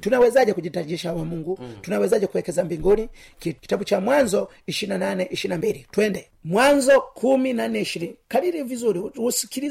Tunawezaje 0.00 0.52
kujitajirisha 0.52 1.12
kwa 1.12 1.24
mungu? 1.24 1.58
Tunawezaje 1.80 2.26
kuwekeza 2.26 2.64
mbinguni? 2.64 3.08
Kitabu 3.38 3.84
cha 3.84 4.00
mwanzo 4.00 4.48
ishirina 4.66 4.98
nane 4.98 5.28
ishirina 5.30 5.58
mbili. 5.58 5.86
Twende 5.90 6.28
mwanzo 6.44 7.00
kumi 7.00 7.52
na 7.52 7.68
nne 7.68 7.80
ishirini. 7.80 8.14
Kadiri 8.28 8.62
vizuri 8.62 8.98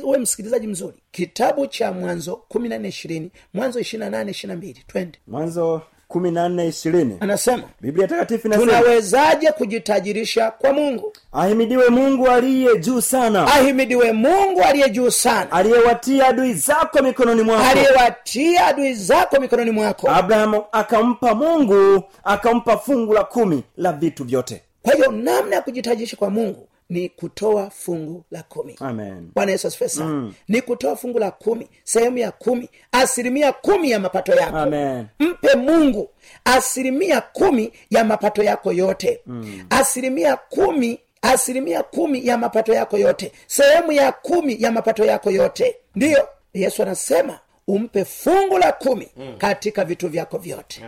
uwe 0.04 0.18
msikilizaji 0.18 0.68
mzuri. 0.68 0.98
Kitabu 1.12 1.68
cha 1.68 1.92
mwanzo 1.92 2.36
kumi 2.36 2.70
na 2.70 2.78
nne 2.78 2.88
ishirini. 2.90 3.32
Mwanzo 3.54 3.80
ishiri 3.80 4.00
na 4.00 4.10
nane 4.10 4.32
ishirina 4.32 4.58
mbili. 4.58 4.84
Twende. 4.88 5.20
Mwanzo 5.28 5.82
kumi 6.08 6.32
na 6.32 6.50
nne 6.50 6.68
ishirini. 6.68 7.18
Anasema 7.20 7.64
biblia 7.82 8.08
takatifu 8.08 8.48
inasema 8.48 8.66
tunawezaje 8.72 9.52
kujitajirisha 9.52 10.52
kwa 10.52 10.74
mungu? 10.74 11.14
Ahimidiwe 11.32 11.90
mungu 11.90 12.28
aliye 12.28 12.78
juu 12.78 13.02
sana. 13.02 13.48
Ahimidiwe 13.48 14.12
mungu 14.12 14.62
aliye 14.62 14.90
juu 14.90 15.10
sana. 15.12 15.52
Aliyewatia 15.52 16.28
adui 16.28 16.54
zako 16.54 17.02
mikononi 17.04 17.42
mwako. 17.42 17.64
Aliyewatia 17.70 18.68
adui 18.68 18.94
zako 18.94 19.40
mikononi 19.42 19.72
mwako. 19.72 20.12
Abrahamu 20.12 20.64
akampa 20.72 21.36
mungu 21.36 22.04
akampa 22.24 22.78
fungu 22.78 23.14
la 23.14 23.24
kumi 23.24 23.64
la 23.78 23.94
vitu 23.94 24.24
vyote 24.24 24.62
kwa 24.84 24.94
hiyo 24.94 25.12
namna 25.12 25.56
ya 25.56 25.62
kujitajirisha 25.62 26.18
kwa 26.18 26.30
mungu 26.30 26.68
ni 26.90 27.10
kutoa 27.10 27.70
fungu 27.70 28.24
la 28.32 28.44
kumi. 28.44 28.76
Amen. 28.80 29.32
Bwana 29.36 29.52
yesu 29.52 29.68
asifiwe 29.68 29.90
sana. 29.90 30.10
Mm. 30.10 30.34
ni 30.48 30.62
kutoa 30.62 30.96
fungu 30.96 31.20
la 31.20 31.32
kumi 31.32 31.68
sehemu 31.84 32.18
ya 32.18 32.32
kumi 32.32 32.70
asilimia 32.92 33.52
kumi 33.52 33.92
ya 33.92 34.00
mapato 34.00 34.34
yako. 34.36 34.58
Amen. 34.58 35.06
Mpe 35.20 35.56
mungu 35.56 36.10
asilimia 36.46 37.22
kumi 37.22 37.74
ya 37.90 38.04
mapato 38.04 38.44
yako 38.44 38.72
yote. 38.72 39.22
Mm. 39.26 39.66
asilimia 39.70 40.38
kumi 40.38 41.00
asilimia 41.22 41.84
kumi 41.84 42.28
ya 42.28 42.38
mapato 42.38 42.74
yako 42.74 42.98
yote. 42.98 43.32
Sehemu 43.48 43.92
ya 43.92 44.12
kumi 44.12 44.58
ya 44.62 44.72
mapato 44.72 45.06
yako 45.06 45.32
yote. 45.32 45.76
Ndiyo 45.96 46.28
yesu 46.54 46.82
anasema 46.84 47.40
umpe 47.68 48.06
fungu 48.06 48.58
la 48.58 48.72
kumi 48.72 49.08
mm. 49.18 49.36
katika 49.38 49.86
vitu 49.86 50.10
vyako 50.10 50.38
vyote. 50.38 50.82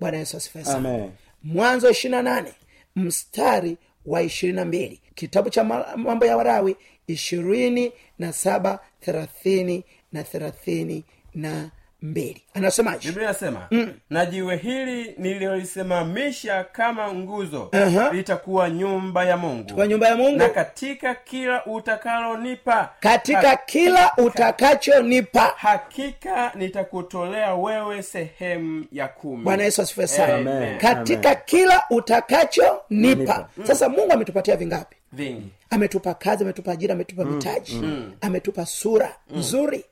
Bwana 0.00 0.18
yesu 0.18 0.36
asifiwe 0.36 0.64
sana. 0.64 1.08
Mwanzo 1.42 1.90
ishirina 1.90 2.22
nane 2.22 2.52
mstari 2.96 3.76
wa 4.06 4.22
ishirini 4.22 4.56
na 4.56 4.64
mbili. 4.64 5.00
Kitabu 5.14 5.50
cha 5.50 5.64
mambo 5.96 6.26
ya 6.26 6.36
warawi 6.36 6.76
ishirini 7.06 7.92
na 8.18 8.32
saba 8.32 8.78
thelathini 9.00 9.84
na 10.12 10.22
thelathini 10.24 11.04
na 11.34 11.70
mbili. 12.02 12.42
Anasemaje? 12.54 13.08
Biblia 13.08 13.24
inasema 13.24 13.68
na 14.10 14.26
jiwe 14.26 14.56
hili 14.56 15.14
nililolisimamisha 15.18 16.64
kama 16.64 17.12
nguzo 17.14 17.68
Aha. 17.72 18.10
litakuwa 18.12 18.70
nyumba 18.70 19.24
ya 19.24 19.36
mungu. 19.36 19.74
Kwa 19.74 19.86
nyumba 19.86 20.08
ya 20.08 20.16
mungu? 20.16 20.36
Na 20.38 20.48
katika 20.48 21.14
kila 21.14 21.64
utakalonipa 21.66 22.90
katika 23.00 23.48
ha- 23.48 23.56
kila 23.66 24.12
utakachonipa. 24.16 25.52
hakika 25.56 26.52
nitakutolea 26.54 27.54
wewe 27.54 28.02
sehemu 28.02 28.84
ya 28.92 29.08
kumi. 29.08 29.44
Bwana 29.44 29.62
yesu 29.62 29.82
asifue 29.82 30.06
sana. 30.06 30.76
Katika 30.80 31.28
Amen. 31.30 31.42
kila 31.44 31.82
utakachonipa. 31.90 32.84
Nipa. 32.90 33.48
sasa 33.64 33.88
mungu 33.88 34.12
ametupatia 34.12 34.56
vingapi? 34.56 34.96
Vingi 35.12 35.48
ametupa 35.70 36.14
kazi 36.14 36.44
ametupa 36.44 36.72
ajira 36.72 36.94
ametupa 36.94 37.24
mitaji 37.24 37.82
ametupa 38.20 38.66
sura 38.66 39.16
nzuri. 39.36 39.84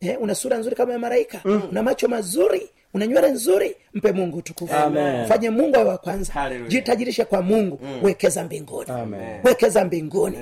eh, 0.00 0.16
una 0.20 0.34
sura 0.34 0.58
nzuri 0.58 0.76
kama 0.76 0.92
ya 0.92 0.98
malaika. 0.98 1.40
Una 1.70 1.82
macho 1.82 2.08
mazuri 2.08 2.68
una 2.94 3.06
nywele 3.06 3.30
nzuri 3.30 3.76
mpe 3.94 4.12
mungu 4.12 4.38
utukufu. 4.38 4.74
Fanye 5.28 5.50
mungu 5.50 5.76
awe 5.76 5.88
wa 5.88 5.98
kwanza. 5.98 6.32
Hallelujah. 6.32 6.70
jitajirishe 6.70 7.24
kwa 7.24 7.42
mungu. 7.42 7.80
Wekeza 8.02 8.44
mbinguni. 8.44 8.90
Amen. 8.90 9.40
wekeza 9.44 9.84
mbinguni. 9.84 10.38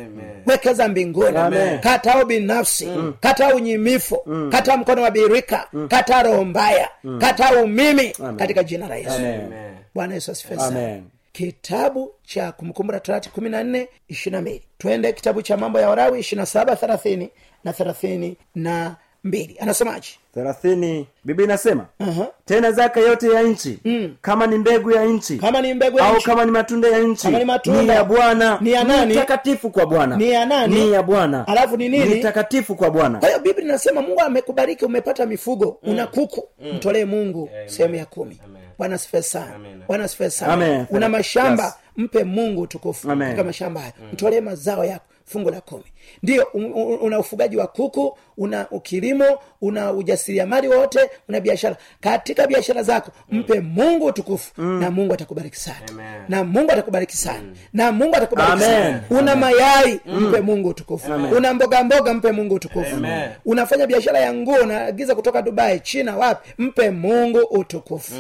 Wekeza 0.47 0.89
mbinguni. 0.89 1.37
Amen. 1.37 1.79
kataa 1.81 2.23
ubinafsi 2.23 2.89
kataa 3.21 3.55
unyimifu. 3.55 4.17
Kataa 4.51 4.77
mkono 4.77 5.03
wa 5.03 5.11
birika. 5.11 5.69
Kataa 5.89 6.23
roho 6.23 6.45
mbaya. 6.45 6.89
Kataa 7.19 7.63
umimi. 7.63 8.13
Katika 8.37 8.65
jina 8.65 8.89
la 8.89 8.97
yesu. 8.97 9.11
Amen. 9.17 9.41
Amen. 9.45 9.75
bwana 9.95 10.15
yesu 10.15 10.31
asifiwe 10.33 10.59
sana. 10.59 10.79
Amen. 10.81 11.03
Kitabu 11.33 12.15
cha 12.25 12.53
kumbukumbu 12.53 12.93
la 12.93 13.01
torati 13.01 13.31
kumi 13.31 13.51
na 13.51 13.65
nne 13.65 13.89
ishirina 14.09 14.41
mbili. 14.41 14.63
Twende 14.79 15.13
kitabu 15.13 15.43
cha 15.43 15.57
mambo 15.57 15.81
ya 15.81 15.89
warawi 15.89 16.21
ishirina 16.21 16.47
saba 16.47 16.77
thelathini 16.77 17.31
na 17.65 17.73
thelathini 17.73 18.37
na 18.55 18.97
mbili. 19.25 19.57
Anasemaje? 19.61 20.09
Thelathini 20.35 21.07
bibi 21.25 21.45
inasema 21.45 21.87
Aha. 21.99 22.27
tena 22.45 22.73
zaka 22.73 23.01
yote 23.01 23.29
ya 23.31 23.43
nchi 23.43 23.79
kama 24.21 24.47
ni 24.47 24.59
mbegu 24.59 24.91
ya 24.91 25.05
nchi 25.05 25.39
kama 25.39 25.61
ni 25.63 25.75
mbegu 25.75 25.99
ya 25.99 26.05
au 26.07 26.17
nchi. 26.17 26.25
kama 26.27 26.45
ni 26.45 26.51
matunda 26.51 26.89
ya 26.89 26.99
nchi 26.99 27.23
Kama 27.23 27.39
ni 27.39 27.45
matunda. 27.45 27.83
ni 27.83 27.89
ya 27.89 28.05
bwana 28.05 28.59
Ni 28.61 28.73
ya 28.73 28.85
nani? 28.85 29.15
takatifu 29.15 29.71
kwa 29.71 29.87
bwana. 29.87 30.17
Ni 30.17 30.31
ya 30.31 30.47
nani? 30.47 30.75
ni 30.75 30.93
ya 30.93 31.03
bwana. 31.03 31.47
Alafu 31.47 31.77
ni 31.77 31.89
nini? 31.89 32.15
ni 32.15 32.21
takatifu 32.23 32.75
kwa 32.75 32.91
bwana. 32.91 33.19
Kwa 33.19 33.29
hiyo 33.29 33.41
biblia 33.41 33.65
inasema 33.65 34.03
mungu 34.03 34.21
amekubariki 34.21 34.85
umepata 34.85 35.27
mifugo 35.27 35.79
una 35.83 36.07
kuku 36.07 36.49
mtolee 36.75 37.05
mungu 37.05 37.51
sehemu 37.67 37.95
ya 37.95 38.07
kumi 38.07 38.41
bwana 38.83 38.99
sana. 39.23 39.59
Bwana 39.89 40.09
sana. 40.31 40.87
Una 40.91 41.09
mashamba 41.09 41.65
Yes. 41.65 41.75
mpe 41.97 42.25
mungu 42.25 42.67
tukufu 42.67 43.11
Amen. 43.11 43.29
katika 43.29 43.45
mashamba 43.45 43.81
haya. 43.81 43.93
Mtolee 44.13 44.41
mazao 44.41 44.85
yako 44.85 45.05
fungu 45.27 45.51
la 45.51 45.61
kumi 45.61 45.85
ndio 46.23 46.47
un- 46.55 46.73
un- 46.75 46.99
una 47.01 47.19
ufugaji 47.19 47.57
wa 47.57 47.67
kuku 47.67 48.19
una 48.39 48.65
kilimo 48.83 49.25
una 49.61 49.93
ujasiriamali 49.93 50.69
wote 50.69 51.01
una 51.29 51.41
biashara. 51.41 51.77
Katika 52.01 52.47
biashara 52.47 52.83
zako 52.83 53.11
mpe 53.31 53.61
mungu 53.61 54.07
utukufu 54.07 54.63
na 54.63 54.91
mungu 54.91 55.15
atakubariki 55.15 55.57
sana. 55.57 55.77
Amen. 55.91 56.23
na 56.29 56.45
mungu 56.45 56.73
atakubariki 56.73 57.17
sana. 57.17 57.43
Na 57.73 57.93
mungu 57.93 58.17
atakubariki 58.17 58.59
sana. 58.65 59.01
Una 59.11 59.37
mayai 59.37 60.01
mpe 60.07 60.41
mungu 60.41 60.69
utukufu. 60.69 61.13
Una 61.13 61.55
mboga 61.55 61.85
mboga 61.85 62.15
mpe 62.15 62.33
mungu 62.33 62.55
utukufu. 62.55 62.97
Amen. 62.97 63.29
unafanya 63.45 63.87
biashara 63.87 64.19
ya 64.21 64.35
nguo 64.35 64.55
unaagiza 64.55 65.15
kutoka 65.15 65.43
dubai 65.43 65.81
china 65.81 66.17
wapi 66.17 66.51
mpe 66.59 66.91
mungu 66.91 67.39
utukufu. 67.39 68.13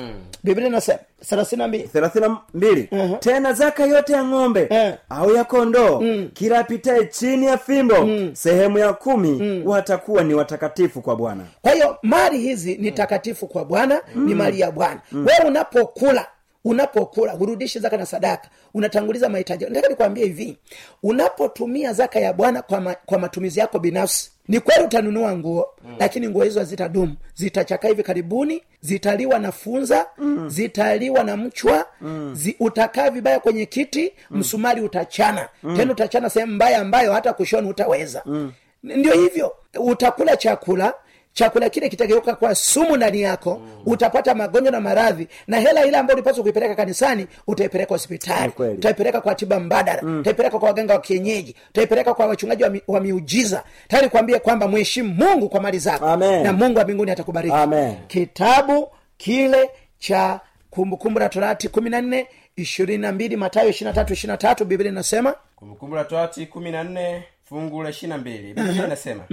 Biblia 0.44 0.66
inasema 0.66 0.98
thelathini 1.28 1.58
na 1.62 1.68
mbili. 1.68 1.84
Thelathini 1.88 2.26
na 2.28 2.38
mbili. 2.54 2.88
Mhm. 2.92 3.16
tena 3.16 3.52
zaka 3.52 3.84
yote 3.86 4.12
ya 4.12 4.24
ng'ombe 4.24 4.66
Eh. 4.70 4.94
au 5.10 5.34
ya 5.34 5.44
kondoo 5.44 6.02
kila 6.34 6.58
apitaye 6.58 7.06
chini 7.06 7.46
ya 7.46 7.58
fimbo 7.76 8.08
sehemu 8.32 8.78
ya 8.78 8.92
kumi 8.92 9.62
watakuwa 9.64 10.24
ni 10.24 10.34
watakatifu 10.34 11.02
kwa 11.02 11.16
bwana. 11.16 11.44
Kwa 11.62 11.72
hiyo 11.72 11.96
mali 12.02 12.38
hizi 12.38 12.76
ni 12.76 12.92
takatifu 12.92 13.46
kwa 13.46 13.64
bwana 13.64 14.00
ni 14.14 14.34
mali 14.34 14.60
ya 14.60 14.70
bwana. 14.70 15.00
Wewe 15.12 15.38
unapokula 15.46 16.26
unapokula 16.64 17.32
hurudishi 17.32 17.78
zaka 17.78 17.96
na 17.96 18.06
sadaka 18.06 18.48
unatanguliza 18.74 19.28
mahitaji 19.28 19.64
nataka 19.64 19.88
nikwambie 19.88 20.24
hivi 20.24 20.58
unapotumia 21.02 21.92
zaka 21.92 22.20
ya 22.20 22.32
bwana 22.32 22.62
kwa, 22.62 22.80
ma, 22.80 22.94
kwa 23.06 23.18
matumizi 23.18 23.60
yako 23.60 23.78
binafsi 23.78 24.31
ni 24.48 24.60
kweli 24.60 24.84
utanunua 24.84 25.36
nguo 25.36 25.68
mm. 25.84 25.96
lakini 25.98 26.28
nguo 26.28 26.42
hizo 26.44 26.58
hazitadumu 26.60 27.14
zitachakaa 27.34 27.88
hivi 27.88 28.02
karibuni 28.02 28.62
zitaliwa 28.80 29.38
na 29.38 29.52
funza 29.52 30.06
mm. 30.18 30.48
zitaliwa 30.48 31.24
na 31.24 31.36
mchwa 31.36 31.86
mm. 32.00 32.34
zi, 32.34 32.56
utakaa 32.60 33.10
vibaya 33.10 33.40
kwenye 33.40 33.66
kiti 33.66 34.12
mm. 34.30 34.38
msumari 34.38 34.80
utachana 34.80 35.48
mm. 35.62 35.76
tena 35.76 35.92
utachana 35.92 36.30
sehemu 36.30 36.52
mbaya 36.54 36.78
ambayo 36.78 37.12
hata 37.12 37.32
kushona 37.32 37.68
utaweza 37.68 38.22
mm. 38.26 38.52
ndio 38.82 39.12
hivyo 39.12 39.54
utakula 39.80 40.36
chakula 40.36 40.94
chakula 41.32 41.68
kile 41.70 41.88
kitageuka 41.88 42.34
kwa 42.34 42.54
sumu 42.54 42.96
ndani 42.96 43.20
yako 43.20 43.58
mm. 43.64 43.82
utapata 43.86 44.34
magonjwa 44.34 44.72
na 44.72 44.80
maradhi 44.80 45.28
na 45.46 45.60
hela 45.60 45.84
ile 45.86 45.96
ambayo 45.96 46.16
ulipaswa 46.16 46.42
kuipeleka 46.42 46.74
kanisani 46.74 47.26
utaipeleka 47.46 47.94
hospitali. 47.94 48.52
Utaipeleka 48.58 49.20
kwa 49.20 49.34
tiba 49.34 49.60
mbadala. 49.60 50.02
Mm. 50.02 50.20
utaipeleka 50.20 50.58
kwa 50.58 50.68
waganga 50.68 50.94
wa 50.94 51.00
kienyeji. 51.00 51.56
Utaipeleka 51.70 52.14
kwa 52.14 52.26
wachungaji 52.26 52.62
wa, 52.62 52.70
mi, 52.70 52.82
wa 52.88 53.00
miujiza. 53.00 53.64
Tayari 53.88 54.08
kuambia 54.08 54.38
kwamba 54.40 54.68
mheshimu 54.68 55.14
mungu 55.14 55.48
kwa 55.48 55.60
mali 55.60 55.78
zako. 55.78 56.06
Amen. 56.06 56.42
na 56.42 56.52
mungu 56.52 56.78
wa 56.78 56.84
mbinguni 56.84 57.10
atakubariki. 57.10 57.54
Amen. 57.56 57.94
kitabu 58.08 58.88
kile 59.16 59.70
cha 59.98 60.40
kumbukumbu 60.70 61.20
la 61.20 61.28
torati 61.28 61.68
kumi 61.68 61.90
na 61.90 62.00
nne 62.00 62.26
ishirini 62.56 63.02
na 63.02 63.12
mbili 63.12 63.36
matayo 63.36 63.68
ishiri 63.70 63.92
tatu 63.92 64.12
ishiri 64.12 64.36
tatu 64.36 64.64
biblia 64.64 64.90
inasema? 64.92 65.34
Kumbukumbu 65.56 65.96
la 65.96 66.04
torati 66.04 66.46
kumi 66.46 66.70
na 66.70 66.84
nne 66.84 67.22
fungu 67.44 67.82
la 67.82 67.90
ishiri 67.90 68.10
na 68.10 68.18
mbili. 68.18 68.54
Biblia 68.54 68.86
inasema 68.86 69.24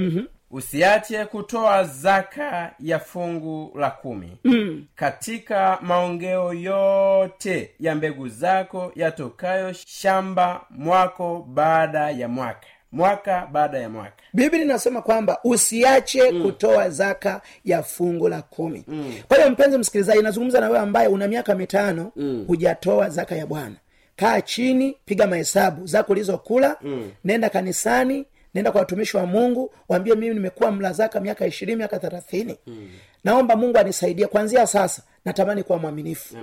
usiache 0.51 1.25
kutoa 1.25 1.83
zaka 1.83 2.73
ya 2.79 2.99
fungu 2.99 3.71
la 3.79 3.91
kumi 3.91 4.37
mm. 4.43 4.85
katika 4.95 5.77
maongeo 5.81 6.53
yote 6.53 7.71
ya 7.79 7.95
mbegu 7.95 8.27
zako 8.27 8.91
yatokayo 8.95 9.73
shamba 9.73 10.61
mwako 10.69 11.47
baada 11.53 12.09
ya 12.09 12.27
mwaka 12.27 12.67
mwaka 12.91 13.47
baada 13.51 13.77
ya 13.79 13.89
mwaka 13.89 14.11
biblia 14.33 14.61
inasema 14.63 15.01
kwamba 15.01 15.39
usiache 15.43 16.31
mm. 16.31 16.43
kutoa 16.43 16.89
zaka 16.89 17.41
ya 17.65 17.83
fungu 17.83 18.29
la 18.29 18.41
kumi 18.41 18.83
mm. 18.87 19.13
kwa 19.27 19.37
hiyo 19.37 19.49
mpenzi 19.49 19.77
msikilizaji 19.77 20.21
nazungumza 20.23 20.59
na 20.59 20.67
wewe 20.67 20.79
ambaye 20.79 21.07
una 21.07 21.27
miaka 21.27 21.55
mitano 21.55 22.11
mm. 22.15 22.43
hujatoa 22.47 23.09
zaka 23.09 23.35
ya 23.35 23.45
bwana 23.45 23.75
kaa 24.15 24.41
chini 24.41 24.97
piga 25.05 25.27
mahesabu 25.27 25.87
zako 25.87 26.11
ulizokula 26.11 26.77
mm. 26.81 27.11
nenda 27.23 27.49
kanisani 27.49 28.25
nenda 28.53 28.71
kwa 28.71 28.79
watumishi 28.79 29.17
wa 29.17 29.25
mungu 29.25 29.73
waambie 29.89 30.15
mimi 30.15 30.33
nimekuwa 30.33 30.71
mlazaka 30.71 31.19
miaka 31.19 31.47
ishirini 31.47 31.75
miaka 31.77 31.99
thelathini 31.99 32.57
mm. 32.67 32.89
naomba 33.23 33.55
mungu 33.55 33.77
anisaidie 33.77 34.27
kwanzia 34.27 34.67
sasa 34.67 35.01
natamani 35.25 35.63
kuwa 35.63 35.79
mwaminifu. 35.79 36.35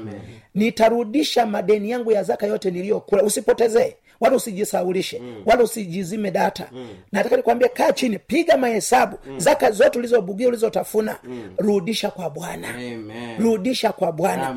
Nitarudisha 0.55 1.47
madeni 1.47 1.91
yangu 1.91 2.13
ya 2.13 2.23
zaka 2.23 2.47
yote 2.47 2.71
niliyokula. 2.71 3.23
Usipotezee 3.23 3.97
wala 4.21 4.37
usijisaulishe. 4.37 5.19
Mm. 5.19 5.43
wala 5.47 5.63
usijizime 5.63 6.31
data. 6.31 6.67
Mm. 6.73 6.89
nataka 7.13 7.37
nikwambia 7.37 7.69
kaa 7.69 7.93
chini 7.93 8.19
piga 8.19 8.57
mahesabu. 8.57 9.19
Mm. 9.27 9.41
zaka 9.41 9.71
zote 9.71 9.99
ulizobugia 9.99 10.49
ulizotafuna 10.49 11.17
mm. 11.25 11.51
rudisha 11.59 12.11
kwa 12.11 12.31
bwana. 12.31 12.69
Rudisha 13.39 13.93
kwa 13.93 14.13
bwana. 14.13 14.57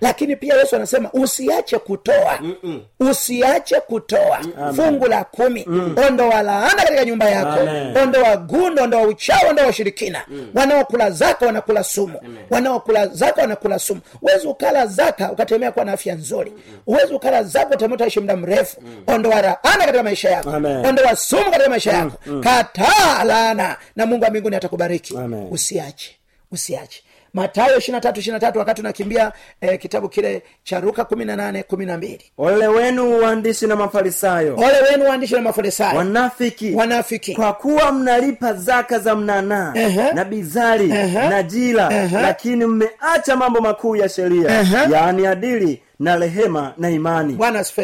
Lakini 0.00 0.36
pia 0.36 0.54
yesu 0.54 0.76
anasema 0.76 1.12
usiache 1.12 1.78
kutoa. 1.78 2.38
Mm-mm. 2.40 2.80
usiache 3.00 3.80
kutoa. 3.80 4.40
Fungu 4.76 5.06
la 5.06 5.24
kumi. 5.24 5.64
Mm. 5.66 5.94
ondoa 6.08 6.42
laana 6.42 6.82
katika 6.82 7.04
nyumba 7.04 7.28
yako. 7.30 7.60
Ondoa 8.02 8.36
gundo 8.36 8.82
ondoa 8.82 9.02
uchao 9.02 9.48
ondoa 9.50 9.66
ushirikina. 9.66 10.24
Wanaokula 10.54 11.10
zaka 11.10 11.46
wanakula 11.46 11.84
sumu. 11.84 12.20
Wanaokula 12.50 13.06
zaka 13.06 13.40
wanakula 13.40 13.59
sumu. 13.78 14.00
Uwezi 14.22 14.46
ukala 14.46 14.86
zaka 14.86 15.32
ukatemea 15.32 15.72
kuwa 15.72 15.84
na 15.84 15.92
afya 15.92 16.14
nzuri. 16.14 16.52
Uwezi 16.86 17.14
ukala 17.14 17.42
zaka 17.42 17.76
utaishi 17.94 18.20
muda 18.20 18.36
mrefu. 18.36 18.76
Ondoa 19.06 19.42
laana 19.42 19.78
katika 19.86 20.02
maisha 20.02 20.30
yako. 20.30 20.50
Ondoa 20.88 21.16
sumu 21.16 21.50
katika 21.50 21.68
maisha 21.70 21.92
yako. 21.92 22.18
Kataa 22.40 23.24
laana 23.24 23.76
na 23.96 24.06
mungu 24.06 24.24
wa 24.24 24.30
mbinguni 24.30 24.56
atakubariki. 24.56 25.14
Usiache. 25.50 26.16
Usiache 26.52 27.02
matayo 27.34 27.78
ishirina 27.78 28.00
tatu 28.00 28.20
ishirina 28.20 28.40
tatu 28.40 28.58
wakati 28.58 28.80
unakimbia 28.80 29.32
eh, 29.60 29.78
kitabu 29.80 30.08
kile 30.08 30.42
cha 30.64 30.80
ruka 30.80 31.04
kumi 31.04 31.24
na 31.24 31.36
nane 31.36 31.62
kumi 31.62 31.86
na 31.86 31.96
mbili. 31.96 32.20
Ole 32.38 32.66
wenu 32.68 33.18
waandishi 33.22 33.66
na 33.66 33.76
mafarisayo. 33.76 34.56
Ole 34.56 34.90
wenu 34.90 35.04
waandishi 35.08 35.34
na 35.34 35.40
mafarisayo. 35.40 35.98
Wanafiki. 35.98 36.74
Wanafiki. 36.74 37.34
Kwa 37.34 37.52
kuwa 37.52 37.92
mnalipa 37.92 38.52
zaka 38.52 38.98
za 38.98 39.14
mnanaa 39.14 39.72
Ehe. 39.74 40.12
na 40.12 40.24
bizari 40.24 40.90
Ehe. 40.90 41.28
na 41.28 41.42
jila 41.42 41.92
Ehe. 42.04 42.16
lakini 42.22 42.66
mmeacha 42.66 43.36
mambo 43.36 43.60
makuu 43.60 43.96
ya 43.96 44.08
sheria 44.08 44.60
Ehe. 44.60 44.92
yaani 44.92 45.26
adili 45.26 45.82
na 45.98 46.16
rehema 46.16 46.74
na 46.78 46.90
imani. 46.90 47.38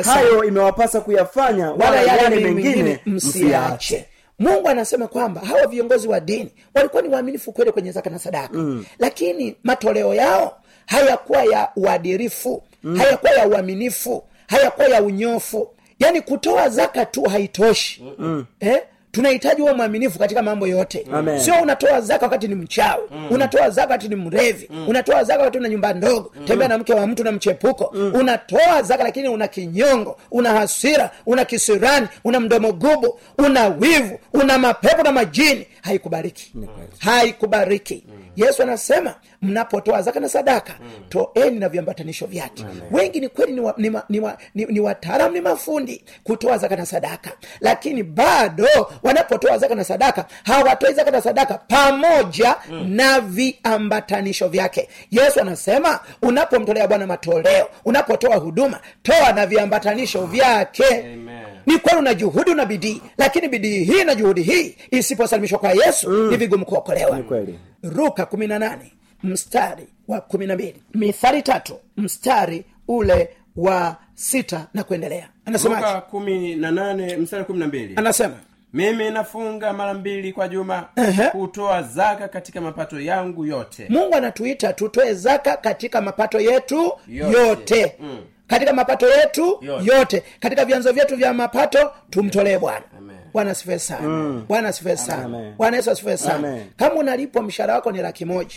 Hayo 0.04 0.44
imewapasa 0.44 1.00
kuyafanya 1.00 1.70
wala 1.70 1.96
yale 2.02 2.22
yale 2.22 2.36
mengine 2.40 3.00
msiache. 3.06 3.38
msiache 3.38 4.04
mungu 4.38 4.68
anasema 4.68 5.06
kwamba 5.08 5.40
hawa 5.40 5.66
viongozi 5.66 6.08
wa 6.08 6.20
dini 6.20 6.50
walikuwa 6.74 7.02
ni 7.02 7.08
waaminifu 7.08 7.52
kweli 7.52 7.72
kwenye 7.72 7.92
zaka 7.92 8.10
na 8.10 8.18
sadaka 8.18 8.58
mm. 8.58 8.84
lakini 8.98 9.56
matoleo 9.64 10.14
yao 10.14 10.60
hayakuwa 10.86 11.44
ya 11.44 11.68
uadirifu 11.76 12.62
mm. 12.82 12.96
hayakuwa 12.96 13.32
ya 13.32 13.48
uaminifu 13.48 14.24
hayakuwa 14.46 14.88
ya 14.88 15.02
unyofu 15.02 15.68
yaani 15.98 16.20
kutoa 16.20 16.68
zaka 16.68 17.06
tu 17.06 17.22
haitoshi 17.22 18.04
mm. 18.18 18.44
eh? 18.60 18.82
Tunahitaji 19.16 19.62
huo 19.62 19.74
mwaminifu 19.74 20.18
katika 20.18 20.42
mambo 20.42 20.66
yote 20.66 21.06
Amen. 21.12 21.40
sio 21.40 21.54
unatoa 21.62 22.00
zaka 22.00 22.24
wakati 22.26 22.48
ni 22.48 22.54
mchawi 22.54 23.02
mm. 23.10 23.26
unatoa 23.30 23.70
zaka 23.70 23.92
wakati 23.92 24.08
ni 24.08 24.16
mrevi 24.16 24.68
mm. 24.70 24.88
unatoa 24.88 25.24
zaka 25.24 25.38
wakati 25.38 25.58
una 25.58 25.68
nyumba 25.68 25.92
ndogo 25.92 26.32
mm. 26.36 26.44
tembea 26.46 26.68
na 26.68 26.78
mke 26.78 26.94
wa 26.94 27.06
mtu 27.06 27.24
na 27.24 27.32
mchepuko 27.32 27.90
mm. 27.94 28.12
unatoa 28.14 28.82
zaka 28.82 29.04
lakini 29.04 29.28
una 29.28 29.48
kinyongo 29.48 30.16
una 30.30 30.50
hasira 30.50 31.10
una 31.26 31.44
kisirani 31.44 32.08
una 32.24 32.40
mdomo 32.40 32.72
gubu 32.72 33.18
una 33.38 33.66
wivu 33.68 34.18
una 34.32 34.58
mapepo 34.58 35.02
na 35.02 35.12
majini 35.12 35.66
haikubariki. 35.86 36.52
Haikubariki. 36.98 38.04
Yesu 38.36 38.62
anasema 38.62 39.14
mnapotoa 39.42 40.02
zaka 40.02 40.20
na 40.20 40.28
sadaka 40.28 40.74
toeni 41.08 41.58
na 41.58 41.68
viambatanisho 41.68 42.26
vyake. 42.26 42.64
Wengi 42.90 43.20
ni 43.20 43.28
kweli 43.28 43.52
ni, 43.52 43.60
wa, 43.60 43.74
ni, 43.78 43.92
ni, 44.08 44.20
wa, 44.20 44.38
ni, 44.54 44.64
ni 44.64 44.80
wataalamu 44.80 45.34
ni 45.34 45.40
mafundi 45.40 46.04
kutoa 46.24 46.58
zaka 46.58 46.76
na 46.76 46.86
sadaka. 46.86 47.30
Lakini 47.60 48.02
bado 48.02 48.66
wanapotoa 49.02 49.58
zaka 49.58 49.74
na 49.74 49.84
sadaka 49.84 50.26
hawatoi 50.44 50.94
zaka 50.94 51.10
na 51.10 51.20
sadaka 51.20 51.54
pamoja 51.58 52.56
na 52.86 53.20
viambatanisho 53.20 54.48
vyake. 54.48 54.88
Yesu 55.10 55.40
anasema 55.40 56.00
unapomtolea 56.22 56.88
bwana 56.88 57.06
matoleo 57.06 57.68
unapotoa 57.84 58.36
huduma 58.36 58.80
toa 59.02 59.32
na 59.32 59.46
viambatanisho 59.46 60.26
vyake. 60.26 60.84
Amen. 60.98 61.55
Ni 61.66 61.78
kweli 61.78 61.98
una 61.98 62.14
juhudi 62.14 62.50
una 62.50 62.66
bidii 62.66 63.02
lakini 63.18 63.48
bidii 63.48 63.84
hii 63.84 64.04
na 64.04 64.14
juhudi 64.14 64.42
hii 64.42 64.76
isiposalimishwa 64.90 65.58
kwa 65.58 65.72
yesu 65.72 66.30
ni 66.30 66.36
vigumu 66.36 66.64
kuokolewa 66.66 67.16
Ni 67.16 67.22
kweli. 67.22 67.58
ruka 67.82 68.26
kumi 68.26 68.46
na 68.46 68.58
nane 68.58 68.92
mstari 69.22 69.86
wa 70.08 70.20
kumi 70.20 70.46
na 70.46 70.54
mbili 70.54 70.82
mithali 70.94 71.42
tatu 71.42 71.78
mstari 71.96 72.64
ule 72.88 73.28
wa 73.56 73.96
sita 74.14 74.66
na 74.74 74.84
kuendelea 74.84 75.28
anasema 75.44 76.00
kumi 76.00 76.54
na 76.56 76.70
nane 76.70 77.16
mstari 77.16 77.44
kumi 77.44 77.58
na 77.58 77.66
mbili 77.66 77.92
anasema 77.96 78.34
mimi 78.72 79.10
nafunga 79.10 79.72
mara 79.72 79.94
mbili 79.94 80.32
kwa 80.32 80.48
juma 80.48 80.88
kutoa 81.32 81.80
uh-huh. 81.80 81.88
zaka 81.94 82.28
katika 82.28 82.60
mapato 82.60 83.00
yangu 83.00 83.44
yote 83.46 83.86
mungu 83.88 84.14
anatuita 84.14 84.72
tutoe 84.72 85.14
zaka 85.14 85.56
katika 85.56 86.00
mapato 86.00 86.40
yetu 86.40 86.92
yote, 87.08 87.38
Yote. 87.38 87.96
Mm. 88.00 88.18
Katika 88.46 88.72
mapato 88.72 89.08
yetu 89.10 89.58
Yote. 89.62 89.84
yote. 89.96 90.22
katika 90.40 90.64
vyanzo 90.64 90.92
vyetu 90.92 91.16
vya 91.16 91.32
mapato 91.34 91.92
tumtolee 92.10 92.58
bwana. 92.58 92.84
Bwana 93.32 93.50
asifiwe 93.50 93.78
sana. 93.78 94.42
Bwana 94.48 94.68
asifiwe 94.68 94.96
sana. 94.96 95.52
Bwana 95.56 95.76
yesu 95.76 95.90
asifue 95.90 96.16
sana. 96.16 96.58
Kama 96.76 96.94
unalipwa 96.94 97.42
mshahara 97.42 97.74
wako 97.74 97.92
ni 97.92 98.02
laki 98.02 98.24
moja. 98.24 98.56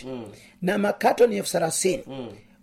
Na 0.62 0.78
makato 0.78 1.26
ni 1.26 1.36
elfu 1.36 1.50
thelathini. 1.52 2.04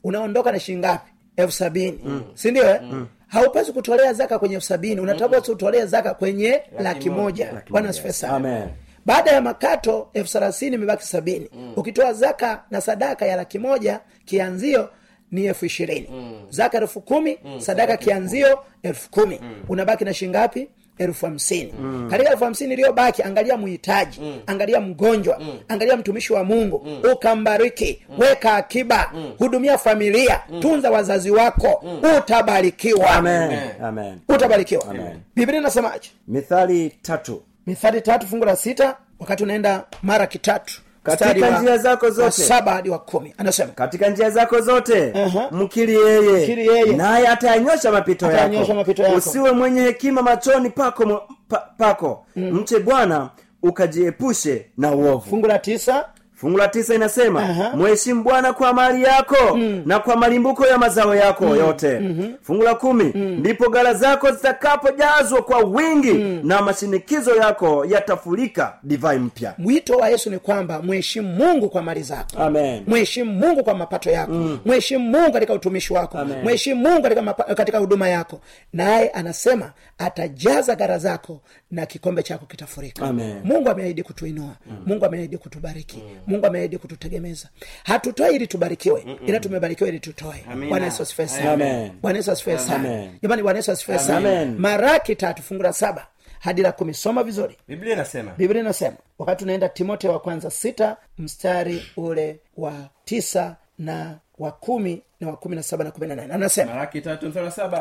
Unaondoka 0.03 0.51
na 0.51 0.59
shilingi 0.59 0.79
ngapi? 0.87 1.11
Elfu 1.35 1.53
sabini. 1.53 1.99
Sindio 2.33 2.63
mm. 2.81 3.07
haupasi 3.27 3.71
kutolea 3.71 4.13
zaka 4.13 4.39
kwenye 4.39 4.55
elfu 4.55 4.67
sabini. 4.67 5.01
Unatakiwa 5.01 5.41
utolee 5.41 5.85
zaka 5.85 6.13
kwenye 6.13 6.61
laki 6.79 7.09
moja. 7.09 7.61
bwana 7.69 7.89
asifiwe 7.89 8.13
sana. 8.13 8.33
Amen. 8.35 8.67
baada 9.05 9.31
ya 9.31 9.41
makato 9.41 10.09
elfu 10.13 10.31
thelathini 10.31 10.75
imebaki 10.75 11.03
sabini. 11.05 11.49
Ukitoa 11.75 12.13
zaka 12.13 12.63
na 12.71 12.81
sadaka 12.81 13.25
ya 13.25 13.35
laki 13.35 13.59
moja 13.59 13.99
kianzio 14.25 14.89
ni 15.31 15.45
elfu 15.45 15.65
ishirini. 15.65 16.09
Zaka 16.49 16.77
elfu 16.77 17.01
kumi 17.01 17.37
sadaka 17.57 17.97
kianzio 17.97 18.59
elfu 18.83 19.09
kumi. 19.11 19.39
Unabaki 19.69 20.05
na 20.05 20.13
shingapi 20.13 20.67
elfu 20.97 21.25
hamsini. 21.25 21.73
Katika 22.09 22.31
elfu 22.31 22.43
hamsini 22.43 22.73
iliyobaki 22.73 23.23
angalia 23.23 23.57
muhitaji 23.57 24.21
angalia 24.47 24.79
mgonjwa 24.81 25.41
angalia 25.67 25.97
mtumishi 25.97 26.33
wa 26.33 26.43
mungu. 26.43 26.87
Ukambariki 27.13 28.05
weka 28.17 28.53
akiba 28.55 29.11
hudumia 29.39 29.77
familia 29.77 30.39
tunza 30.59 30.91
wazazi 30.91 31.31
wako. 31.31 31.83
Utabarikiwa. 32.17 33.09
Amen. 33.09 33.59
Amen. 33.83 34.19
utabarikiwa. 34.29 34.95
Biblia 35.35 35.59
inasemaje? 35.59 36.09
Mithali 36.27 36.89
tatu. 37.01 37.43
Mithali 37.67 38.01
tatu 38.01 38.27
fungu 38.27 38.45
la 38.45 38.55
sita 38.55 38.97
wakati 39.19 39.43
unaenda 39.43 39.83
mara 40.01 40.27
kitatu 40.27 40.81
Katika 41.17 41.59
njia 41.59 41.77
zako 41.77 42.09
zote. 42.09 42.31
saba 42.31 42.71
hadi 42.71 42.89
wa 42.89 42.99
kumi 42.99 43.33
anasema 43.37 43.71
katika 43.71 44.09
njia 44.09 44.29
zako 44.29 44.61
zote 44.61 45.13
Aha. 45.25 45.47
mkiri 45.51 45.93
yeye 45.95 46.43
Mkiri 46.43 46.67
yeye. 46.67 46.95
naye 46.95 47.27
atayanyosha 47.27 47.91
mapito 47.91 48.27
Atayanyosha 48.27 48.59
yako 48.61 48.73
mapito 48.73 49.03
yako. 49.03 49.15
usiwe 49.17 49.51
mwenye 49.51 49.81
hekima 49.81 50.21
machoni 50.21 50.69
pako, 50.69 51.21
pa, 51.47 51.57
pako. 51.77 52.25
mche 52.35 52.79
bwana 52.79 53.29
ukajiepushe 53.63 54.65
na 54.77 54.91
uovu 54.91 55.29
fungu 55.29 55.47
la 55.47 55.59
tisa 55.59 56.05
fungu 56.37 56.57
la 56.57 56.67
tisa 56.67 56.95
inasema 56.95 57.71
mheshimu 57.75 58.23
bwana 58.23 58.53
kwa 58.53 58.73
mali 58.73 59.03
yako 59.03 59.57
na 59.85 59.99
kwa 59.99 60.15
malimbuko 60.15 60.67
ya 60.67 60.77
mazao 60.77 61.15
yako 61.15 61.45
yote. 61.45 62.01
Fungu 62.41 62.63
la 62.63 62.75
kumi 62.75 63.03
ndipo 63.15 63.69
gala 63.69 63.93
zako 63.93 64.31
zitakapojazwa 64.31 65.41
kwa 65.41 65.59
wingi 65.59 66.13
na 66.43 66.61
mashinikizo 66.61 67.35
yako 67.35 67.85
yatafurika 67.85 68.77
divai 68.83 69.19
mpya. 69.19 69.53
Mwito 69.57 69.97
wa 69.97 70.09
yesu 70.09 70.29
ni 70.29 70.39
kwamba 70.39 70.81
mheshimu 70.81 71.27
mungu 71.35 71.69
kwa 71.69 71.81
mali 71.81 72.03
zako. 72.03 72.37
Amen. 72.39 72.83
Mheshimu 72.87 73.31
mungu 73.33 73.63
kwa 73.63 73.73
mapato 73.75 74.09
yako. 74.11 74.31
Mheshimu 74.65 75.09
mungu 75.09 75.31
katika 75.31 75.53
utumishi 75.53 75.93
wako. 75.93 76.17
Mheshimu 76.43 76.81
mungu 76.81 77.01
katika, 77.01 77.21
mapa, 77.21 77.43
katika 77.43 77.77
huduma 77.77 78.09
yako. 78.09 78.41
Naye 78.73 79.09
anasema 79.09 79.71
atajaza 79.97 80.75
gara 80.75 80.97
zako 80.97 81.41
na 81.71 81.85
kikombe 81.85 82.23
chako 82.23 82.45
kitafurika. 82.45 83.05
Amen. 83.05 83.35
mungu 83.43 83.69
ameahidi 83.69 84.03
kutuinua. 84.03 84.49
Mungu 84.85 85.05
ameahidi 85.05 85.37
kutubariki 85.37 86.03
mungu 86.27 86.45
ameahidi 86.45 86.77
kututegemeza. 86.77 87.49
Hatutoi 87.83 88.35
ili 88.35 88.47
tubarikiwe 88.47 89.05
ila 89.27 89.39
tumebarikiwa 89.39 89.89
ili 89.89 89.99
tutoe. 89.99 90.45
Bwana 90.69 90.85
yesu 90.85 91.03
asifiwe 91.03 91.27
sana. 91.27 91.89
Bwana 92.01 92.17
yesu 92.17 92.31
asifiwe 92.31 92.57
sana. 92.57 93.07
Jamani 93.21 93.43
bwana 93.43 93.59
yesu 93.59 93.71
asifiwe 93.71 93.99
sana. 93.99 94.45
Maraki 94.45 95.15
tatu 95.15 95.43
fungu 95.43 95.63
la 95.63 95.73
saba 95.73 96.07
hadi 96.39 96.61
la 96.61 96.71
kumi. 96.71 96.93
Soma 96.93 97.23
vizuri. 97.23 97.57
Biblia 97.67 97.93
inasema 97.93 98.31
biblia 98.37 98.61
inasema 98.61 98.97
wakati 99.19 99.43
unaenda 99.43 99.69
timoteo 99.69 100.11
wa 100.11 100.19
kwanza 100.19 100.51
sita 100.51 100.97
mstari 101.17 101.83
ule 101.97 102.39
wa 102.57 102.73
tisa 103.05 103.55
na 103.79 104.15
wa 104.39 104.51
kumi 104.51 105.01
na 105.21 105.27
wa 105.27 105.37
kumi 105.37 105.55
na 105.55 105.63
saba 105.63 105.83
na 105.83 105.91
kumi 105.91 106.07
na 106.07 106.15
nane. 106.15 106.33
Anasema. 106.33 106.87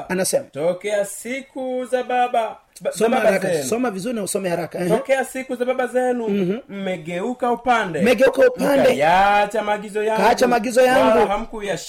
Anasema. 0.09 0.45
Tokea 0.45 1.05
siku 1.05 1.85
za 1.91 2.03
baba 2.03 2.57
ba- 2.81 2.93
soma 2.93 3.17
haraka 3.17 3.63
soma 3.63 3.91
vizuri 3.91 4.15
na 4.15 4.23
usome 4.23 4.49
haraka 4.49 4.87
tokea 4.89 5.25
siku 5.25 5.55
za 5.57 5.65
baba 5.65 5.87
zenu 5.87 6.29
mmegeuka 6.69 7.53
upande. 7.53 8.01
Mmegeuka 8.03 8.49
upande. 8.49 8.83
mkayaacha 8.83 9.63
maagizo 9.63 10.03
yangu. 10.03 10.23
Kaacha 10.23 10.49
maagizo 10.49 10.83
yangu. 10.83 11.19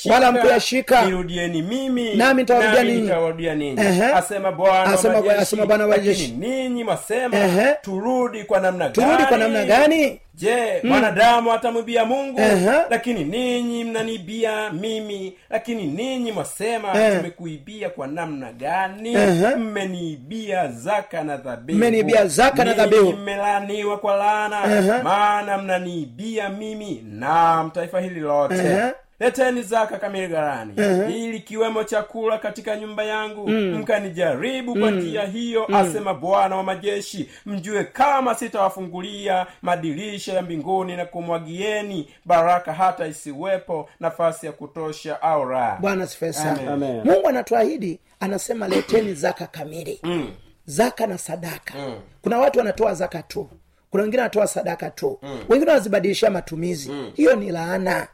wala 0.09 0.25
hamkuyashika. 0.25 1.05
Nirudieni 1.05 1.61
mimi 1.61 2.15
Nami 2.15 2.41
nitawarudia 2.41 3.55
ninyi. 3.55 3.79
asema 4.15 4.51
bwana 4.51 4.73
wa 4.73 4.83
Asema 4.85 5.65
Bwana- 5.65 5.85
wa 5.87 5.97
ninyi 6.37 6.83
mwasema 6.83 7.37
turudi 7.81 8.43
kwa 8.43 8.59
namna 8.59 8.89
turudi 8.89 9.23
kwa 9.25 9.37
namna 9.37 9.65
gani 9.65 10.19
je 10.37 10.81
mwanadamu 10.83 11.51
atamwibia 11.53 12.05
mungu 12.05 12.39
Aha. 12.41 12.85
lakini 12.89 13.23
ninyi 13.23 13.83
mnaniibia 13.83 14.69
mimi 14.71 15.37
lakini 15.49 15.83
ninyi 15.87 16.31
mwasema 16.31 17.01
Eh. 17.01 17.17
tumekuibia 17.17 17.89
kwa 17.89 18.07
namna 18.07 18.51
gani 18.53 19.15
Aha. 19.15 19.55
mmeniibia 19.55 20.67
zaka 20.67 21.23
na 21.23 21.37
dhabihu 21.37 21.77
Mmeniibia 21.77 22.27
zaka 22.27 22.63
na 22.65 22.73
dhabihu. 22.73 23.13
Mmelaniwa 23.13 23.97
kwa 23.97 24.15
laana 24.15 24.57
Aha. 24.63 25.03
maana 25.03 25.57
mnaniibia 25.57 26.49
mimi 26.49 27.03
nam 27.11 27.71
taifa 27.71 27.99
hili 27.99 28.19
lote 28.19 28.61
Aha. 28.77 28.93
Leteni 29.19 29.61
zaka 29.63 29.97
kamili 29.97 30.27
gharani 30.27 30.73
ili 31.25 31.39
kiwemo 31.39 31.83
chakula 31.83 32.37
katika 32.37 32.75
nyumba 32.75 33.03
yangu 33.03 33.49
mkanijaribu 33.49 34.75
kwa 34.79 34.91
njia 34.91 35.25
hiyo 35.25 35.75
asema 35.77 36.13
bwana 36.13 36.55
wa 36.55 36.63
majeshi. 36.63 37.29
Mjue 37.45 37.83
kama 37.83 38.35
sitawafungulia 38.35 39.45
madirisha 39.61 40.33
ya 40.33 40.41
mbinguni 40.41 40.95
na 40.95 41.05
kumwagieni 41.05 42.09
baraka 42.25 42.73
hata 42.73 43.07
isiwepo 43.07 43.89
nafasi 43.99 44.45
ya 44.45 44.51
kutosha 44.51 45.21
au 45.21 45.45
raha 45.49 45.77
bwana 45.81 46.03
asifiwe 46.03 46.31
mungu 47.05 47.27
anatuahidi 47.29 47.99
anasema 48.19 48.67
leteni 48.67 49.13
zaka 49.13 49.47
kamili. 49.47 49.99
Mm. 50.03 50.31
zaka 50.65 51.07
na 51.07 51.17
sadaka. 51.17 51.73
Mm. 51.77 51.95
kuna 52.21 52.37
watu 52.37 52.59
wanatoa 52.59 52.93
zaka 52.93 53.23
tu. 53.23 53.49
Kuna 53.91 54.03
wengine 54.03 54.21
wanatoa 54.21 54.47
sadaka 54.47 54.89
tu. 54.89 55.19
Wengine 55.49 55.71
wanazibadilishia 55.71 56.29
matumizi. 56.29 56.91
Hiyo 57.13 57.35
ni 57.35 57.51
laana 57.51 58.07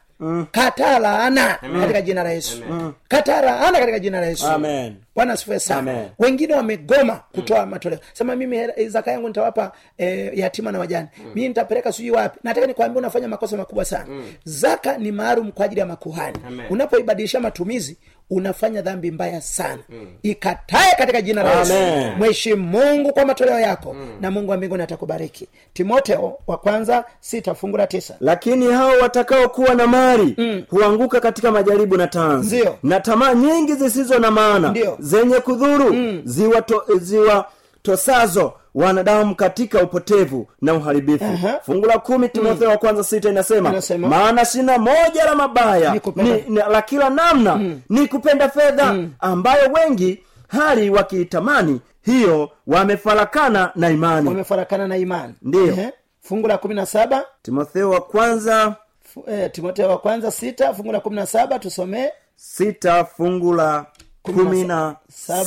kataa 0.51 0.99
laana 0.99 1.59
katika 1.81 2.01
jina 2.01 2.23
la 2.23 2.31
yesu. 2.31 2.63
Kataa 3.07 3.41
laana 3.41 3.79
katika 3.79 3.99
jina 3.99 4.19
la 4.19 4.25
yesu. 4.25 4.47
Amen. 4.47 4.95
Bwana 5.15 5.37
sifue 5.37 5.59
sana. 5.59 6.09
Wengine 6.19 6.53
wamegoma 6.53 7.19
kutoa 7.35 7.65
matoleo. 7.65 7.99
Sema 8.13 8.35
mimi 8.35 8.59
zaka 8.87 9.11
yangu 9.11 9.27
nitawapa 9.27 9.71
e, 9.97 10.31
yatima 10.35 10.71
na 10.71 10.79
wajani 10.79 11.07
mimi 11.35 11.47
nitapeleka 11.47 11.91
sijui 11.91 12.11
wapi. 12.11 12.39
Nataka 12.43 12.67
nikwambia 12.67 12.99
unafanya 12.99 13.27
makosa 13.27 13.57
makubwa 13.57 13.85
sana. 13.85 14.05
Zaka 14.43 14.97
ni 14.97 15.11
maalum 15.11 15.51
kwa 15.51 15.65
ajili 15.65 15.79
ya 15.79 15.85
makuhani. 15.85 16.37
Unapoibadilisha 16.69 17.39
matumizi 17.39 17.97
unafanya 18.29 18.81
dhambi 18.81 19.11
mbaya 19.11 19.41
sana. 19.41 19.79
Ikatae 20.23 20.91
katika 20.97 21.21
jina 21.21 21.43
la 21.43 21.59
yesu. 21.59 21.73
Mheshimu 22.19 22.63
mungu 22.63 23.13
kwa 23.13 23.25
matoleo 23.25 23.59
yako 23.59 23.95
na 24.21 24.31
mungu 24.31 24.51
wa 24.51 24.57
mbinguni 24.57 24.83
atakubariki. 24.83 25.47
Timoteo 25.73 26.37
wa 26.47 26.57
kwanza 26.57 27.05
sita 27.19 27.55
fungu 27.55 27.77
la 27.77 27.87
tisa. 27.87 28.15
Lakini 28.19 28.71
hao 28.71 28.91
watakaokuwa 29.01 29.73
na 29.75 29.87
mali 29.87 30.65
huanguka 30.69 31.19
katika 31.19 31.51
majaribu 31.51 31.97
na 31.97 32.07
tanzi 32.07 32.55
Ndiyo. 32.55 32.77
na 32.83 32.99
tamaa 32.99 33.33
nyingi 33.33 33.73
zisizo 33.73 34.19
na 34.19 34.31
maana 34.31 34.69
Ndiyo. 34.69 34.97
Zenye 35.03 35.39
kudhuru 35.39 35.95
ziwa, 36.23 36.61
to, 36.61 36.83
ziwa 36.99 37.45
tosazo 37.81 38.53
wanadamu 38.75 39.35
katika 39.35 39.81
upotevu 39.83 40.47
na 40.61 40.73
uharibifu. 40.73 41.23
Aha. 41.25 41.59
fungu 41.65 41.85
la 41.85 41.97
kumi 41.99 42.29
timotheo 42.29 42.69
wa 42.69 42.77
kwanza 42.77 43.03
sita 43.03 43.29
inasema 43.29 43.69
Inasema. 43.69 44.07
maana 44.07 44.45
shina 44.45 44.77
moja 44.77 45.25
la 45.25 45.35
mabaya 45.35 45.93
Ni 46.15 46.23
ni, 46.23 46.41
ni, 46.47 46.55
la 46.55 46.81
kila 46.81 47.09
namna 47.09 47.59
ni 47.89 48.07
kupenda 48.07 48.49
fedha 48.49 48.95
ambayo 49.19 49.71
wengi 49.73 50.23
hali 50.47 50.89
wakiitamani 50.89 51.81
hiyo 52.01 52.49
wamefarakana 52.67 53.71
na 53.75 53.89
imani. 53.89 54.27
Wamefarakana 54.27 54.87
na 54.87 54.97
imani. 54.97 55.33
Ndiyo. 55.41 55.67
Ehe. 55.67 55.91
fungu 56.21 56.47
la 56.47 56.57
kumi 56.57 56.75
na 56.75 56.85
saba. 56.85 57.23
Timotheo 57.41 57.89
wa 57.89 58.01
kwanza 58.01 58.75
F- 59.05 59.27
eh, 59.33 59.51
timotheo 59.51 59.89
wa 59.89 59.97
kwanza 59.97 60.31
sita 60.31 60.73
fungu 60.73 60.91
la 60.91 60.99
kumi 60.99 61.15
na 61.15 61.25
saba 61.25 61.59
tusomee. 61.59 62.07
sita 62.35 63.05
fungu 63.05 63.53
la 63.53 63.85
kumi 64.23 64.63
na 64.63 64.95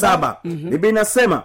saba. 0.00 0.36
biblia 0.44 0.90
inasema 0.90 1.42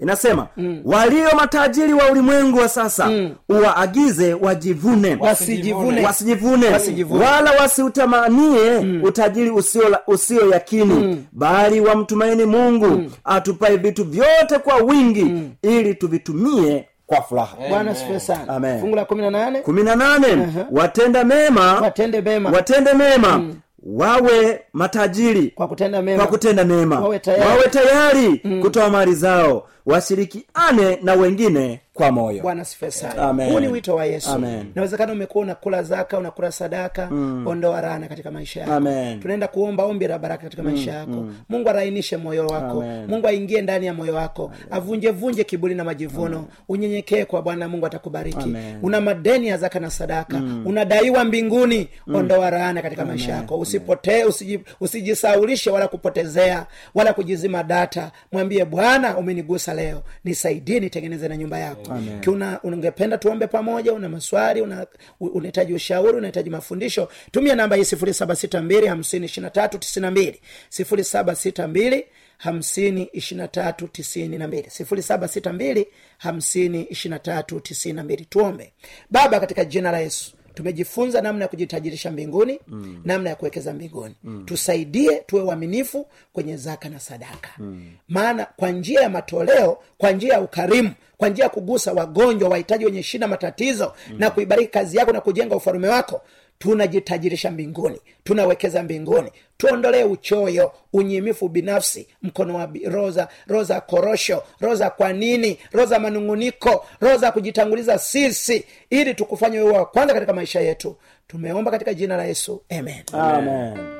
inasema 0.00 0.46
walio 0.84 1.28
matajiri 1.36 1.92
wa 1.92 2.10
ulimwengu 2.10 2.58
wa 2.58 2.68
sasa 2.68 3.10
uwaagize 3.48 4.34
wajivune. 4.34 5.16
Wasijivune. 5.20 6.04
Wasijivune. 6.06 6.68
Wasijivune. 6.68 7.24
wala 7.24 7.50
wasiutamanie 7.60 8.78
utajiri 9.02 9.50
usio, 9.50 9.88
la- 9.88 10.00
usio 10.06 10.48
yakini 10.50 11.26
bali 11.32 11.80
wamtumaini 11.80 12.44
mungu 12.44 13.10
atupae 13.24 13.76
vitu 13.76 14.04
vyote 14.04 14.58
kwa 14.64 14.76
wingi 14.76 15.42
ili 15.62 15.94
tuvitumie 15.94 16.88
kwa 17.06 17.22
furaha. 17.22 17.56
Bwana 17.68 17.90
asifiwe 17.90 18.20
sana. 18.20 18.78
Fungu 18.80 18.96
la 18.96 19.04
kumi 19.04 19.22
na 19.22 19.30
nane. 19.30 19.60
Kumi 19.60 19.82
na 19.82 19.96
nane. 19.96 20.48
Watenda 20.70 21.24
mema. 21.24 21.74
Watende 21.80 22.20
mema. 22.20 22.50
Watende 22.50 22.92
mema 22.94 23.44
wawe 23.86 24.60
matajiri 24.72 25.50
kwa 25.54 25.68
kutenda 25.68 26.02
mema. 26.02 26.18
kwa 26.22 26.26
kutenda 26.32 26.64
mema. 26.64 27.00
Wawe 27.00 27.18
tayari. 27.18 27.42
wawe 27.48 27.68
tayari 27.68 28.42
kutoa 28.62 28.90
mali 28.90 29.14
zao 29.14 29.68
washirikiane 29.86 30.98
na 31.02 31.14
wengine 31.14 31.80
kwa 31.96 32.12
moyo. 32.12 32.42
Bwana 32.42 32.64
sana. 32.64 33.44
Huu 33.52 33.60
ni 33.60 33.68
wito 33.68 33.94
wa 33.96 34.04
yesu. 34.04 34.38
Nawezekana 34.74 35.12
umekuwa 35.12 35.44
unakula 35.44 35.82
zaka 35.82 36.18
unakula 36.18 36.52
sadaka 36.52 37.08
ondoa 37.46 37.80
rana 37.80 38.08
katika 38.08 38.30
maisha 38.30 38.60
yako. 38.60 38.72
Amen. 38.72 39.20
tunaenda 39.20 39.48
kuomba 39.48 39.84
ombi 39.84 40.06
la 40.06 40.18
baraka 40.18 40.42
katika 40.42 40.62
maisha 40.62 40.92
yako. 40.92 41.26
mungu 41.48 41.68
arainishe 41.68 42.16
moyo 42.16 42.46
wako. 42.46 42.82
Amen. 42.82 43.06
mungu 43.06 43.26
aingie 43.26 43.60
ndani 43.62 43.86
ya 43.86 43.94
moyo 43.94 44.14
wako. 44.14 44.50
Avunjevunje 44.70 45.44
kiburi 45.44 45.74
na 45.74 45.84
majivuno. 45.84 46.44
Unyenyekee 46.68 47.24
kwa 47.24 47.42
bwana 47.42 47.68
mungu 47.68 47.86
atakubariki. 47.86 48.42
Amen. 48.44 48.78
una 48.82 49.00
madeni 49.00 49.46
ya 49.48 49.56
zaka 49.56 49.80
na 49.80 49.90
sadaka. 49.90 50.42
Unadaiwa 50.64 51.24
mbinguni. 51.24 51.88
Ondoa 52.14 52.50
rana 52.50 52.82
katika 52.82 53.04
maisha 53.04 53.32
yako. 53.32 53.58
Usipotee 53.58 54.24
usiji, 54.24 54.60
usijisaulishe 54.80 55.70
wala 55.70 55.88
kupotezea 55.88 56.66
wala 56.94 57.12
kujizima 57.12 57.62
data. 57.62 58.10
Mwambie 58.32 58.64
bwana 58.64 59.16
umenigusa 59.16 59.74
leo. 59.76 60.02
Nisaidie 60.24 60.80
nitengeneze 60.80 61.28
na 61.28 61.36
nyumba 61.36 61.58
yako. 61.58 61.98
Kiuna 62.20 62.60
ungependa 62.62 63.18
tuombe 63.18 63.46
pamoja 63.46 63.92
una 63.92 64.08
maswali 64.08 64.60
una- 64.60 64.86
unahitaji 65.20 65.74
ushauri 65.74 66.16
unahitaji 66.18 66.50
mafundisho 66.50 67.08
tumia 67.30 67.54
namba 67.54 67.76
hii 67.76 67.84
sifuri 67.84 68.14
saba 68.14 68.36
sita 68.36 68.62
mbili 68.62 68.86
hamsini 68.86 69.26
ishiri 69.26 69.42
na 69.44 69.50
tatu 69.50 69.78
tisini 69.78 70.02
na 70.02 70.10
mbili. 70.10 70.40
sifuri 70.68 71.04
saba 71.04 71.34
sita 71.34 71.68
mbili 71.68 72.04
hamsini 72.38 73.08
ishiri 73.12 73.38
na 73.38 73.48
tatu 73.48 73.88
tisini 73.88 74.38
na 74.38 74.46
mbili. 74.48 74.70
sifuri 74.70 75.02
saba 75.02 75.28
sita 75.28 75.52
mbili 75.52 75.86
hamsini 76.18 76.82
ishiri 76.82 77.10
na 77.10 77.18
tatu 77.18 77.60
tisini 77.60 77.94
na 77.94 78.04
mbili. 78.04 78.24
Tuombe. 78.24 78.72
Baba 79.10 79.40
katika 79.40 79.64
jina 79.64 79.90
la 79.92 79.98
yesu 80.00 80.35
tumejifunza 80.56 81.20
namna 81.20 81.44
ya 81.44 81.48
kujitajirisha 81.48 82.10
mbinguni 82.10 82.60
mm. 82.68 83.00
namna 83.04 83.30
ya 83.30 83.36
kuwekeza 83.36 83.72
mbinguni 83.72 84.14
mm. 84.24 84.44
tusaidie 84.46 85.16
tuwe 85.26 85.42
uaminifu 85.42 86.06
kwenye 86.32 86.56
zaka 86.56 86.88
na 86.88 87.00
sadaka 87.00 87.50
mm. 87.58 87.90
maana 88.08 88.46
kwa 88.56 88.70
njia 88.70 89.00
ya 89.00 89.08
matoleo 89.10 89.78
kwa 89.98 90.10
njia 90.10 90.32
ya 90.34 90.40
ukarimu 90.40 90.90
kwa 91.16 91.28
njia 91.28 91.44
ya 91.44 91.50
kugusa 91.50 91.92
wagonjwa 91.92 92.48
wahitaji 92.48 92.84
wenye 92.84 93.02
shida 93.02 93.28
matatizo 93.28 93.92
mm. 94.10 94.16
na 94.18 94.30
kuibariki 94.30 94.70
kazi 94.72 94.96
yako 94.96 95.12
na 95.12 95.20
kujenga 95.20 95.56
ufalume 95.56 95.88
wako 95.88 96.20
tunajitajirisha 96.58 97.50
mbinguni 97.50 98.00
tunawekeza 98.24 98.82
mbinguni. 98.82 99.30
Tuondolee 99.56 100.04
uchoyo 100.04 100.72
unyimifu 100.92 101.48
binafsi 101.48 102.06
mkono 102.22 102.54
wa 102.56 102.70
roza 102.84 103.28
roza 103.46 103.80
korosho 103.80 104.42
roza 104.60 104.90
kwa 104.90 105.12
nini 105.12 105.58
roza 105.72 105.98
manunguniko 105.98 106.86
roza 107.00 107.32
kujitanguliza 107.32 107.98
sisi 107.98 108.64
ili 108.90 109.14
tukufanye 109.14 109.58
wewe 109.58 109.72
wa 109.78 109.86
kwanza 109.86 110.14
katika 110.14 110.32
maisha 110.32 110.60
yetu. 110.60 110.96
Tumeomba 111.26 111.70
katika 111.70 111.94
jina 111.94 112.16
la 112.16 112.24
yesu. 112.24 112.62
Amen. 112.70 113.02
Amen 113.12 113.95